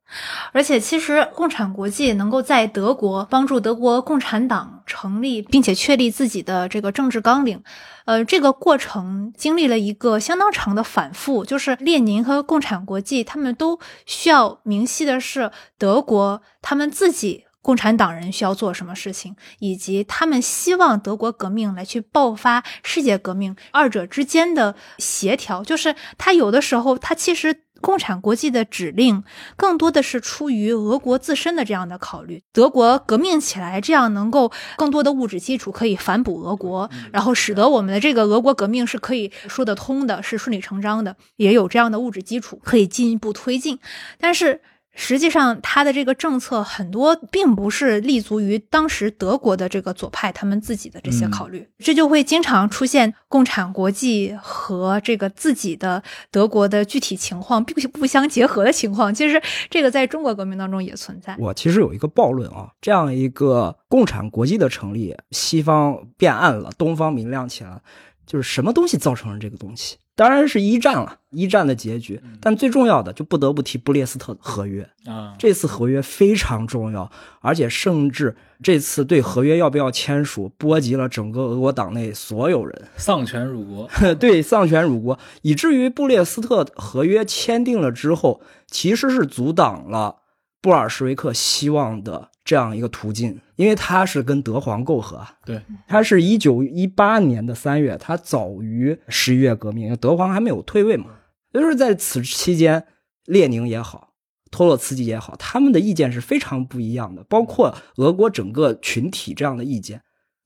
[0.50, 7.62] 而且，其实共产国际能够在德国帮助德国共产党成立，并且确立自己的这个政治纲领，
[8.04, 11.44] 呃，这个过程经历了一个相当长的反复。
[11.44, 17.44] 就是列宁和共产国际，他们都需要明晰的是，德国他们自己。
[17.62, 29.22] 共产党人需要做什么事情，以及他们希望德国革命来去爆发世界革命，二者之间的协调，就是他有的时候，他其实共产国际的指令
[29.56, 32.42] 更多的是出于俄国自身的这样的考虑。
[32.52, 43.78] 德国革命起来，这样能够更多的物质基础可以反哺俄国，然后使得我们的这个俄国革命是可以说得通的，是顺理成章的，也有这样的物质基础可以进一步推进，
[44.18, 44.60] 但是。
[44.92, 59.14] 实际上，他的这个政策很多并不是立足于当时德国的这个左派他们自己的这些考虑，这就会经常出现共产国际和这个自己的德国的具体情况并不相结合的情况。
[59.14, 59.40] 其实，
[59.70, 61.36] 这个在中国革命当中也存在。
[61.38, 67.80] 我其实有一个暴论啊，这样一个共产国际的成立，西方变暗了，东方明亮起来，
[68.26, 69.96] 就是什么东西造成了这个东西？
[70.14, 72.20] 当然是一战了，一战的结局。
[72.40, 77.10] 但最重要的就不得不提布列斯特合约啊，这次合约非常重要，
[77.40, 83.88] 而且甚至这次对合约要不要签署，波及了整个俄国党内所有人， 丧权辱国。
[84.20, 90.16] 对，丧权辱国，以至于布列斯特合约签订了之后，其实是阻挡了
[90.60, 92.28] 布尔什维克希望的。
[92.42, 101.08] 这样一个途径，因为他是跟德皇媾和，对他是一九一八年的三月，他早于十一月革命，德皇还没有退位嘛。
[101.52, 102.86] 就是在此期间，
[103.26, 104.14] 列宁也好，
[104.50, 110.00] 托洛茨基也好，他们的意见是非常不一样的，包括俄国整个群体这样的意见，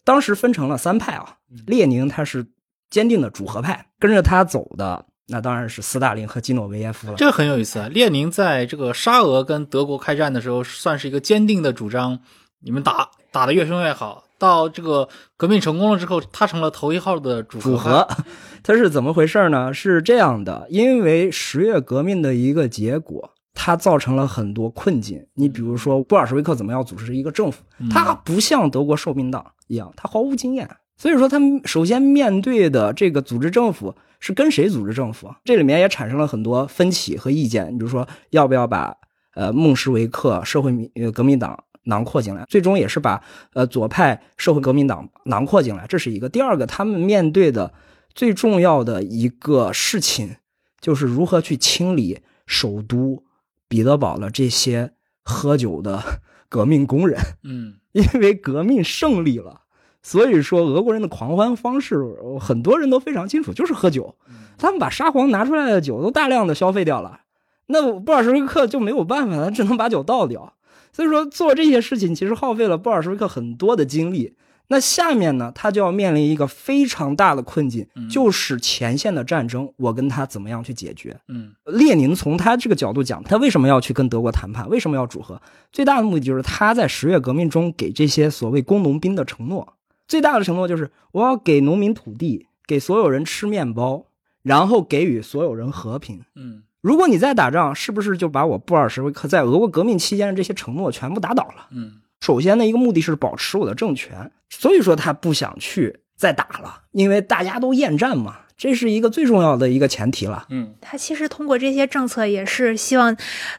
[0.04, 1.36] 当时分成了三派啊。
[1.68, 2.44] 列宁他是
[2.90, 5.06] 坚定的主和派，跟着他走的。
[5.28, 7.14] 那当然是斯大林和基诺维耶夫了。
[7.16, 7.88] 这个很有意思啊！
[7.88, 12.20] 列宁在这个沙俄跟德国开战的时候，算是一个坚定的主张，
[12.64, 14.24] 你们打打的越凶越好。
[14.38, 18.06] 到这个革命成功了之后，他成了头一号的主主和。
[18.62, 19.72] 他是怎么回事呢？
[19.72, 25.24] 是这样的，因为十月革命的一个结果，它造成了很多困境。
[25.34, 27.62] 你比如说，布尔什维克怎么样组织一个政府？
[27.90, 30.68] 他不像德国受命党一样，他毫无经验。
[30.96, 33.94] 所以说，他们首先面对的这个组织政府。
[34.20, 35.30] 是跟谁组织政府？
[35.44, 37.66] 这里面也产生了很多分歧和意见。
[37.74, 38.96] 你比如说，要不要把
[39.34, 42.44] 呃孟什维克社会民革命党囊括进来？
[42.48, 45.86] 最终也是把呃左派社会革命党囊括进来。
[45.88, 46.28] 这是一个。
[46.28, 47.72] 第二个，他们面对的
[48.14, 50.36] 最重要的一个事情，
[50.80, 53.24] 就是如何去清理首都
[53.68, 54.92] 彼得堡的这些
[55.22, 56.02] 喝酒的
[56.48, 57.20] 革命工人。
[57.42, 59.62] 嗯，因为革命胜利了。
[60.02, 61.96] 所以说，俄国人的狂欢方式，
[62.38, 64.14] 很多人都非常清楚，就是喝酒。
[64.58, 67.20] 他们把沙皇拿出来的酒都大量的消费掉了，
[67.66, 70.52] 那布尔什维克就没有办法，他只能把酒倒掉。
[70.94, 74.34] 所以说做这些事情其实耗费了布尔什维克很多的精力。
[74.68, 81.20] 那下面呢，他就要面临一个非常大的困境，嗯就是前线的战争，我跟他怎么样去解决？
[81.28, 84.66] 嗯列宁从他这个角度讲，他为什么要去跟德国谈判？
[84.70, 85.38] 为什么要主和？
[85.70, 89.74] 最大的目的就是他在十月革命中给这些所谓工农兵的承诺。
[90.08, 94.06] 最大的承诺就是我要给农民土地，给所有人吃面包，
[94.42, 96.22] 然后给予所有人和平。
[96.34, 101.68] 嗯如果你再打仗，是不是就把我布尔什维克在俄国革命期间的这些承诺全部打倒了？
[101.70, 110.46] 嗯首先的一个目的是保持我的政权，所以说他不想去再打了，因为大家都厌战嘛，这是一个最重要的一个前提了。
[110.50, 113.16] 嗯他其实通过这些政策，也是希望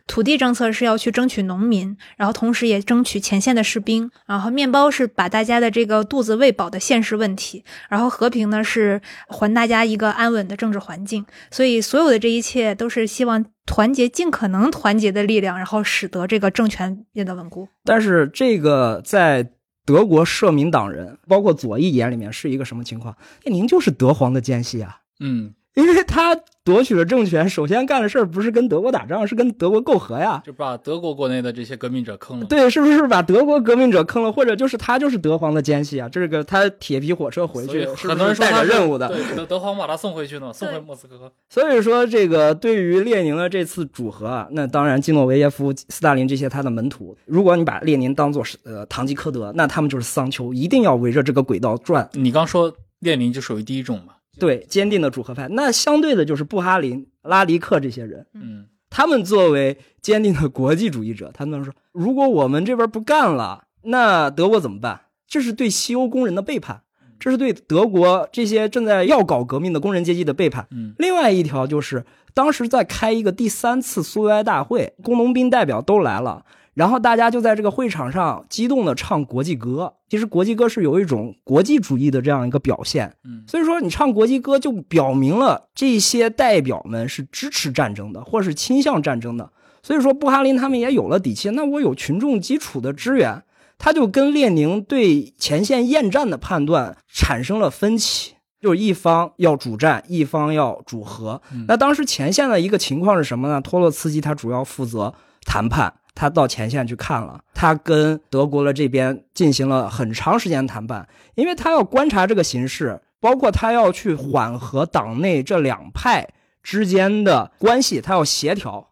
[0.08, 11.26] 土地政策是要去争取农民，然后同时也争取前线的士兵，然后面包是把大家的这个肚子喂饱的现实问题，然后和平呢是还大家一个安稳的政治环境。
[11.52, 17.68] 所以所有的这一切都是希望团结尽可能团结的力量，然后使得这个政权变得稳固。
[17.84, 19.50] 但是这个在
[19.86, 23.16] 德国社民党人，包括左翼眼里面是一个什么情况？
[23.44, 26.34] 那您就是德皇的奸细啊，嗯， 因为他
[26.64, 30.42] 夺取了政权，首先干的事儿不是跟德国打仗，是跟德国媾和呀。
[30.46, 32.46] 就把德国国内的这些革命者坑了。
[32.46, 36.08] 对，是不是把德国革命者坑了，或者就是他就是德皇的奸细啊？
[36.08, 39.10] 这个他铁皮火车回去，是很不是带多人说他是着任务的？
[39.10, 41.32] 对，德德皇把他送回去呢，送回莫斯科。
[41.50, 52.10] 所以说，这个对于列宁的这次主和啊，那当然基诺维耶夫、斯大林这些他的门徒，如果你把列宁当做是呃堂吉诃德，那他们就是桑丘，一定要围着这个轨道转。
[52.14, 54.14] 你刚说列宁就属于第一种嘛？
[54.40, 55.48] 对，坚定的主和派。
[55.49, 65.02] 那相对的就是布哈林、拉迪克这些人，嗯他们作为坚定的国际主义者，他们说，如果我们这边不干了，那德国怎么办？
[65.28, 66.84] 这是对西欧工人的背叛，
[67.20, 70.68] 这是对德国这些正在要搞革命的工人阶级的背叛。
[70.72, 76.45] 嗯另外一条就是，当时在开一个第三次苏维埃大会，工农兵代表都来了，
[76.76, 79.92] 然后大家就在这个会场上激动的唱国际歌。
[80.08, 89.50] 其实国际歌是有一种国际主义的这样一个表现，嗯所以说你唱国际歌就表明了这些代表们是支持战争的，或是倾向战争的。
[89.82, 93.44] 所以说布哈林他们也有了底气，那我有群众基础的支援，
[93.78, 98.34] 他就跟列宁对前线厌战的判断产生了分歧。
[98.62, 101.40] 就是一方要主战，一方要主和。
[101.68, 103.62] 那当时前线的一个情况是什么呢？
[103.62, 105.14] 托洛茨基他主要负责
[105.46, 116.30] 谈判，他到前线去看了，他跟德国的这边进行了很长时间谈判，因为他要观察这个形势，包括他要去缓和党内这两派
[116.64, 118.88] 之间的关系，他要协调。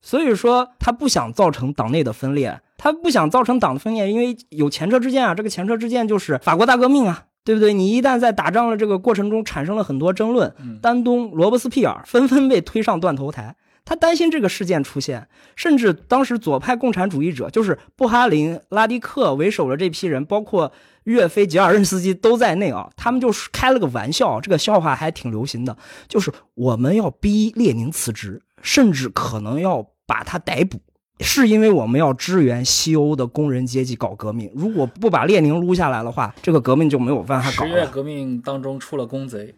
[0.00, 5.34] 所以说，他不想造成党内的分裂，他不想造成党的分裂，因为有前车之鉴啊。
[5.34, 7.72] 这个前车之鉴就是法国大革命啊，对不对？
[7.72, 13.54] 你一旦在打仗的这个过程中产生了很多争论，嗯丹东、罗伯斯庇尔纷纷被推上断头台。
[13.84, 20.72] 他担心这个事件出现，甚至当时左派共产主义者，就是布哈林、拉迪克为首的这批人，包括
[21.04, 25.76] 岳飞、吉尔任斯基都在内啊，他们就是开了个玩笑，这个笑话还挺流行的，
[26.08, 30.80] 就是我们要逼列宁辞职，甚至可能要把他逮捕，
[31.18, 34.48] 是因为我们要支援西欧的工人阶级搞革命。
[34.54, 37.70] 如果不把列宁撸下来的话，这个革命就没有办法搞了。
[37.70, 39.54] 十月革命当中出了公贼。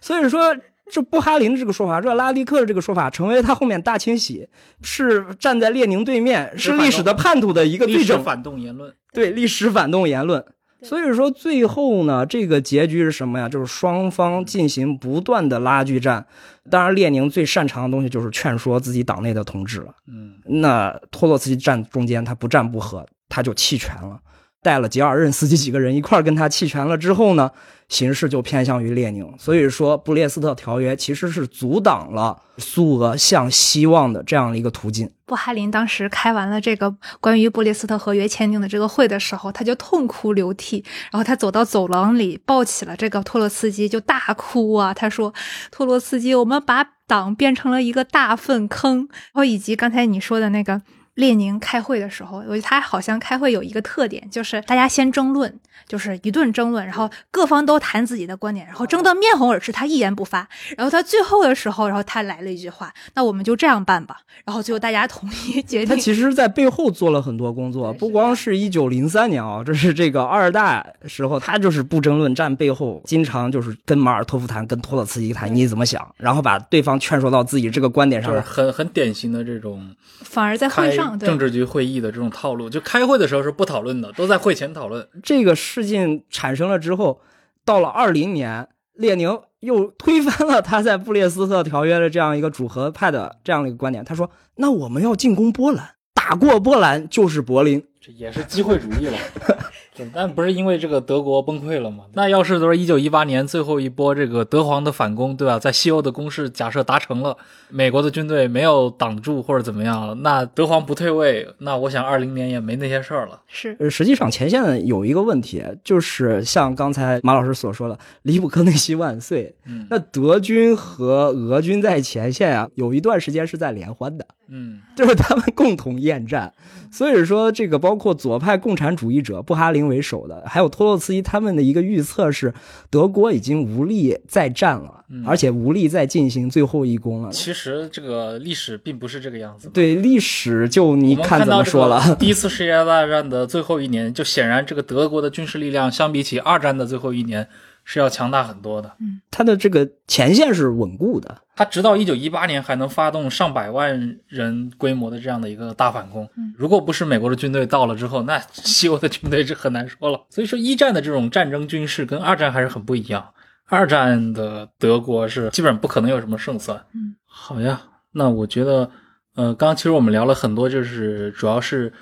[0.00, 0.54] 所以说，
[0.90, 4.48] 这布哈林的这个说法，热拉迪克的这个说法，成为他后面大清洗
[4.82, 8.18] 是站在列宁对面，是历史的叛徒的一个对证。
[8.18, 8.94] 史反动言论。
[9.12, 10.44] 对历史反动言论。
[10.82, 13.48] 所以说，最后呢，这个结局是什么呀？
[13.48, 16.26] 就是双方进行不断的拉锯战。
[16.70, 19.94] 当然，列宁最擅长的东西就是劝说自己党内的同志了。
[20.06, 24.20] 嗯那托洛茨基站中间，他不战不和，他就弃权了，
[24.64, 27.50] 带了吉尔任斯基几个人一块跟他弃权了之后呢，
[27.90, 29.30] 形势就偏向于列宁。
[29.38, 35.10] 所以说，布列斯特条约其实是阻挡了苏俄向希望的这样的一个途径。
[35.26, 40.82] 布哈林当时开完了这个关于布列斯特合约签订的这个会的时候，他就痛哭流涕，
[41.12, 44.94] 然后他走到走廊里，抱起了这个托洛茨基，就大哭啊。
[44.94, 45.34] 他说
[45.70, 50.80] ：“托洛茨基，我们把党变成了一个大粪坑。”然后以及刚才你说的那个。
[51.14, 60.48] 列宁开会的时候，我觉得他好像开会有一个特点，就是大家先争论，就是一顿争论，然后各方都谈自己的观点，然后争得面红耳赤，他一言不发。
[60.76, 65.86] 然后他最后的时候，然后他来了一句话：“那我们就这样办吧。”然后最后大家同意决定。
[65.86, 78.30] 他其实，在背后做了很多工作，不光是一九零三年啊，这是这个二大时候，他就是不争论战背后，经常就是跟马尔托夫谈，跟托洛茨基谈，你怎么想，然后把对方劝说到自己这个观点上。
[78.30, 85.06] 就是很很典型的这种反而在会上，对政治局会议的这种套路，就开会的时候是不讨论的，都在会前讨论。
[85.22, 87.20] 这个事件产生了之后，
[87.64, 94.04] 到了二零年，列宁又推翻了他在布列斯特条约的这样一个主和派的这样的一个观点。
[94.04, 97.84] 他说：“那我们要进攻波兰，打过波兰就是柏林。
[98.04, 99.16] 这也是机会主义了。
[100.12, 102.04] 但不是因为这个德国崩溃了吗？
[102.14, 105.56] 那要是都是一九一八年最后一波这个德皇的反攻，对吧？
[105.56, 107.36] 在西欧的攻势假设达成了，
[107.70, 113.40] 美国的军队没有挡住或者怎么样，那德皇不退位，那我想二零年也没那些事儿了。
[113.46, 126.52] 是呃，实际上前线有一个问题，就是像刚才马老师所说的“离不科内西万岁”，嗯那德军和俄军在前线啊，有一段时间是在联欢的，嗯就是他们共同厌战。
[126.90, 132.52] 所以说，这个包括左派共产主义者布哈林为首的，还有托洛茨基他们的一个预测是，
[132.90, 137.30] 德国已经无力再战了，嗯而且无力再进行最后一攻了。
[137.30, 139.68] 其实这个历史并不是这个样子。
[139.72, 142.00] 对历史，就你看怎么说了。
[142.18, 147.46] 第一次世界大战的最后一年，就显然这个德国的军事力量相比起二战的最后一年
[147.84, 148.90] 是要强大很多的。
[148.98, 160.20] 嗯，它的这个前线是稳固的，它直到一九一八年还能发动上百万人规模的这样的一个大反攻，嗯如果不是美国的军队到了之后，那西欧的军队是很难说了。
[160.30, 163.24] 所以说，一战的这种战争军事跟二战还是很不一样。
[163.66, 166.84] 二战的德国是基本上不可能有什么胜算。
[166.94, 167.80] 嗯，好呀，
[168.12, 168.90] 那我觉得，
[169.36, 171.92] 呃，刚刚其实我们聊了很多，就是主要是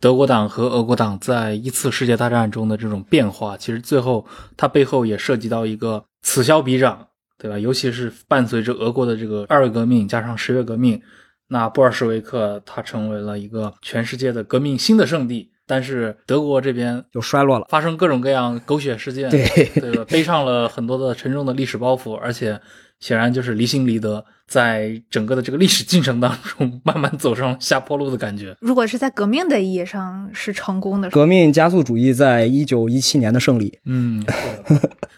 [0.00, 3.56] 德国党和俄国党在一次世界大战中的这种变化。
[3.56, 7.06] 其实最后它背后也涉及到一个此消彼长，
[7.38, 7.58] 对吧？
[7.58, 11.00] 尤其是伴随着俄国的这个二月革命加上十月革命，
[11.48, 15.50] 那布尔什维克它成为了一个全世界的革命新的圣地。
[15.66, 17.66] 但是德国这边就衰落了。
[17.68, 19.46] 发生各种各样狗血事件，对
[19.80, 20.04] 对吧？
[20.06, 22.60] 背上了很多的沉重的历史包袱，而且
[22.98, 28.56] 显然就是离心离德，在整个的这个历史进程当中，慢慢走上下坡路的感觉。
[28.60, 34.20] 如果是在革命的意义上是成功的，革命加速主义在一九一七年的胜利，嗯，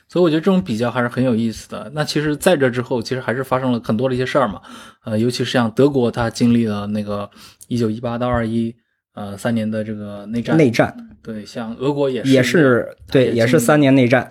[0.06, 1.90] 所以我觉得这种比较还是很有意思的。
[1.94, 4.60] 那其实在这之后，其实还是发生了很多的一些事儿嘛，
[5.06, 7.30] 呃，尤其是像德国，它经历了那个
[7.68, 8.74] 一九一八到二一，
[9.14, 10.94] 呃，三年的这个内战，内战。
[11.22, 14.28] 对，像俄国也是也是对，也是三年内战，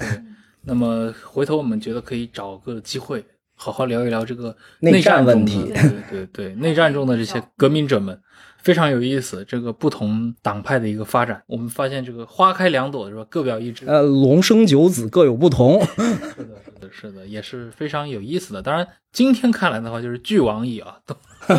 [0.64, 3.26] 那么回头我们觉得可以找个机会
[3.64, 8.20] 好好聊一聊这个内战问题对对对， 内战中的这些革命者们
[8.58, 9.46] 非常有意思。
[9.48, 13.24] 这个不同党派的一个发展，我们发现这个花开两朵是吧？
[13.30, 13.86] 各表一枝。
[13.86, 15.80] 呃，龙生九子各有不同。
[15.96, 18.64] 是的，是的，是的，也是非常有意思的。
[18.64, 20.98] 当然，今天看来的话，就是俱往矣啊。
[21.06, 21.16] 都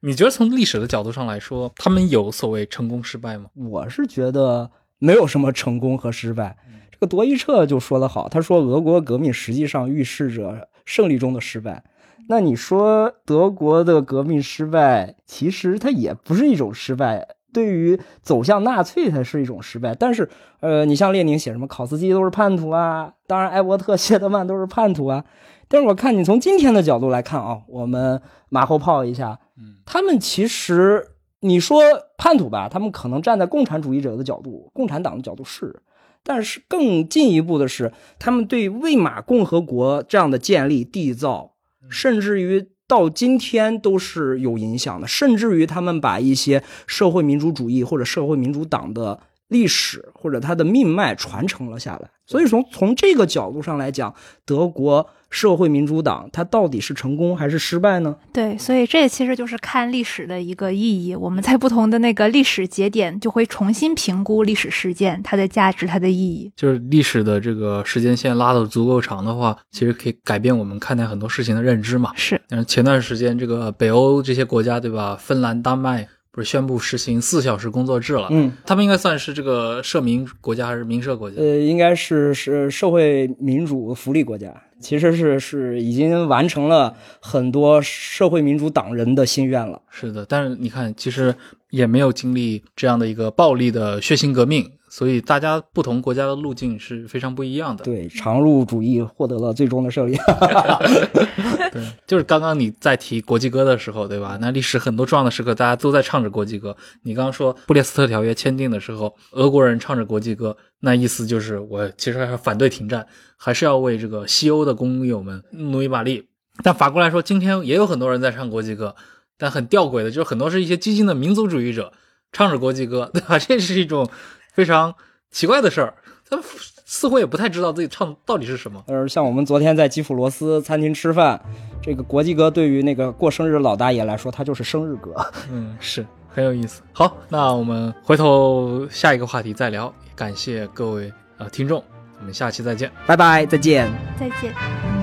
[0.00, 3.44] 你觉得从历史的角度上来说，他们有所谓成功失败吗？
[3.54, 4.68] 我是觉得
[4.98, 6.56] 没有什么成功和失败。
[6.56, 11.82] 这个多伊彻就说得好，他说俄国革命实际上预示着胜利中的失败。
[12.28, 19.94] 那你说德国的革命失败，其实它也不是一种失败，对于走向纳粹才是一种失败。
[19.94, 20.28] 但是，
[20.60, 25.24] 呃，你像列宁写什么考斯基都是叛徒啊，当然埃伯特、谢德曼都是叛徒啊。
[25.66, 31.04] 但是我看你从今天的角度来看啊，我们马后炮一下，嗯，他们其实
[31.40, 31.82] 你说
[32.16, 35.82] 叛徒吧，他们可能站在共产主义者的角度、共产党的角度是，
[36.22, 41.54] 但是更进一步的是，他们对魏玛共和国这样的建立缔造，
[41.88, 49.20] 甚至于到今天都是有影响的，甚至于他们把一些社会民主主义或者社会民主党的
[49.50, 52.08] 历史或者它的命脉传承了下来。
[52.26, 54.14] 所以从从这个角度上来讲，
[54.44, 58.14] 德国社会民主党它到底是成功还是失败呢？
[58.32, 61.14] 对，所以这其实就是看历史的一个意义。
[61.16, 66.52] 我们在不同的那个历史节点，就会重新评估历史事件它的价值、它的意义。
[66.54, 72.12] 就是历史的这个时间线拉的足够长的话，其实可以改变我们看待很多事情的认知嘛。
[72.14, 75.16] 是，嗯，前段时间这个北欧这些国家，对吧？
[75.16, 78.28] 芬兰、丹麦不是宣布实行四小时工作制了？
[78.30, 81.36] 嗯，他们应该算是这个社民国家还是民社国家？
[81.40, 89.82] 呃，应该是是社会民主福利国家，其实是是已经完成了很多社会民主党人的心愿了。
[89.90, 91.34] 是的，但是你看，其实
[91.70, 97.84] 也没有经历这样的一个暴力的血腥革命，所以大家不同国家的路径是非常不一样的。
[97.84, 100.18] 对，长路主义获得了最终的胜利。
[101.72, 104.36] 对，就是刚刚你在提国际歌的时候，对吧？
[104.40, 106.76] 那历史很多重要的时刻，大家都在唱着国际歌。
[107.04, 113.06] 你刚刚说布列斯特条约签订的时候，俄国人唱着国际歌，那意思就是我其实还是反对停战，
[113.36, 116.26] 还是要为这个西欧的工友们努一把力。
[116.64, 118.96] 但反过来说，今天也有很多人在唱国际歌，
[119.38, 121.92] 但很吊诡的就是很多是一些激进的民族主义者
[122.32, 123.38] 唱着国际歌，对吧？
[123.38, 124.10] 这是一种
[124.52, 124.94] 非常
[125.30, 125.94] 奇怪的事儿，
[126.28, 126.44] 他们
[126.84, 128.82] 似乎也不太知道自己唱的到底是什么。
[128.88, 131.40] 呃，像我们昨天在基辅罗斯餐厅吃饭，
[131.80, 135.14] 这个国际歌对于那个过生日老大爷来说，他就是生日歌。
[135.52, 136.82] 嗯，是很有意思。
[136.92, 139.92] 好，那我们回头下一个话题再聊。
[140.16, 141.82] 感谢各位呃听众，
[142.18, 142.90] 我们下期再见。
[143.06, 143.90] 拜拜，再见。
[144.18, 144.99] 再见。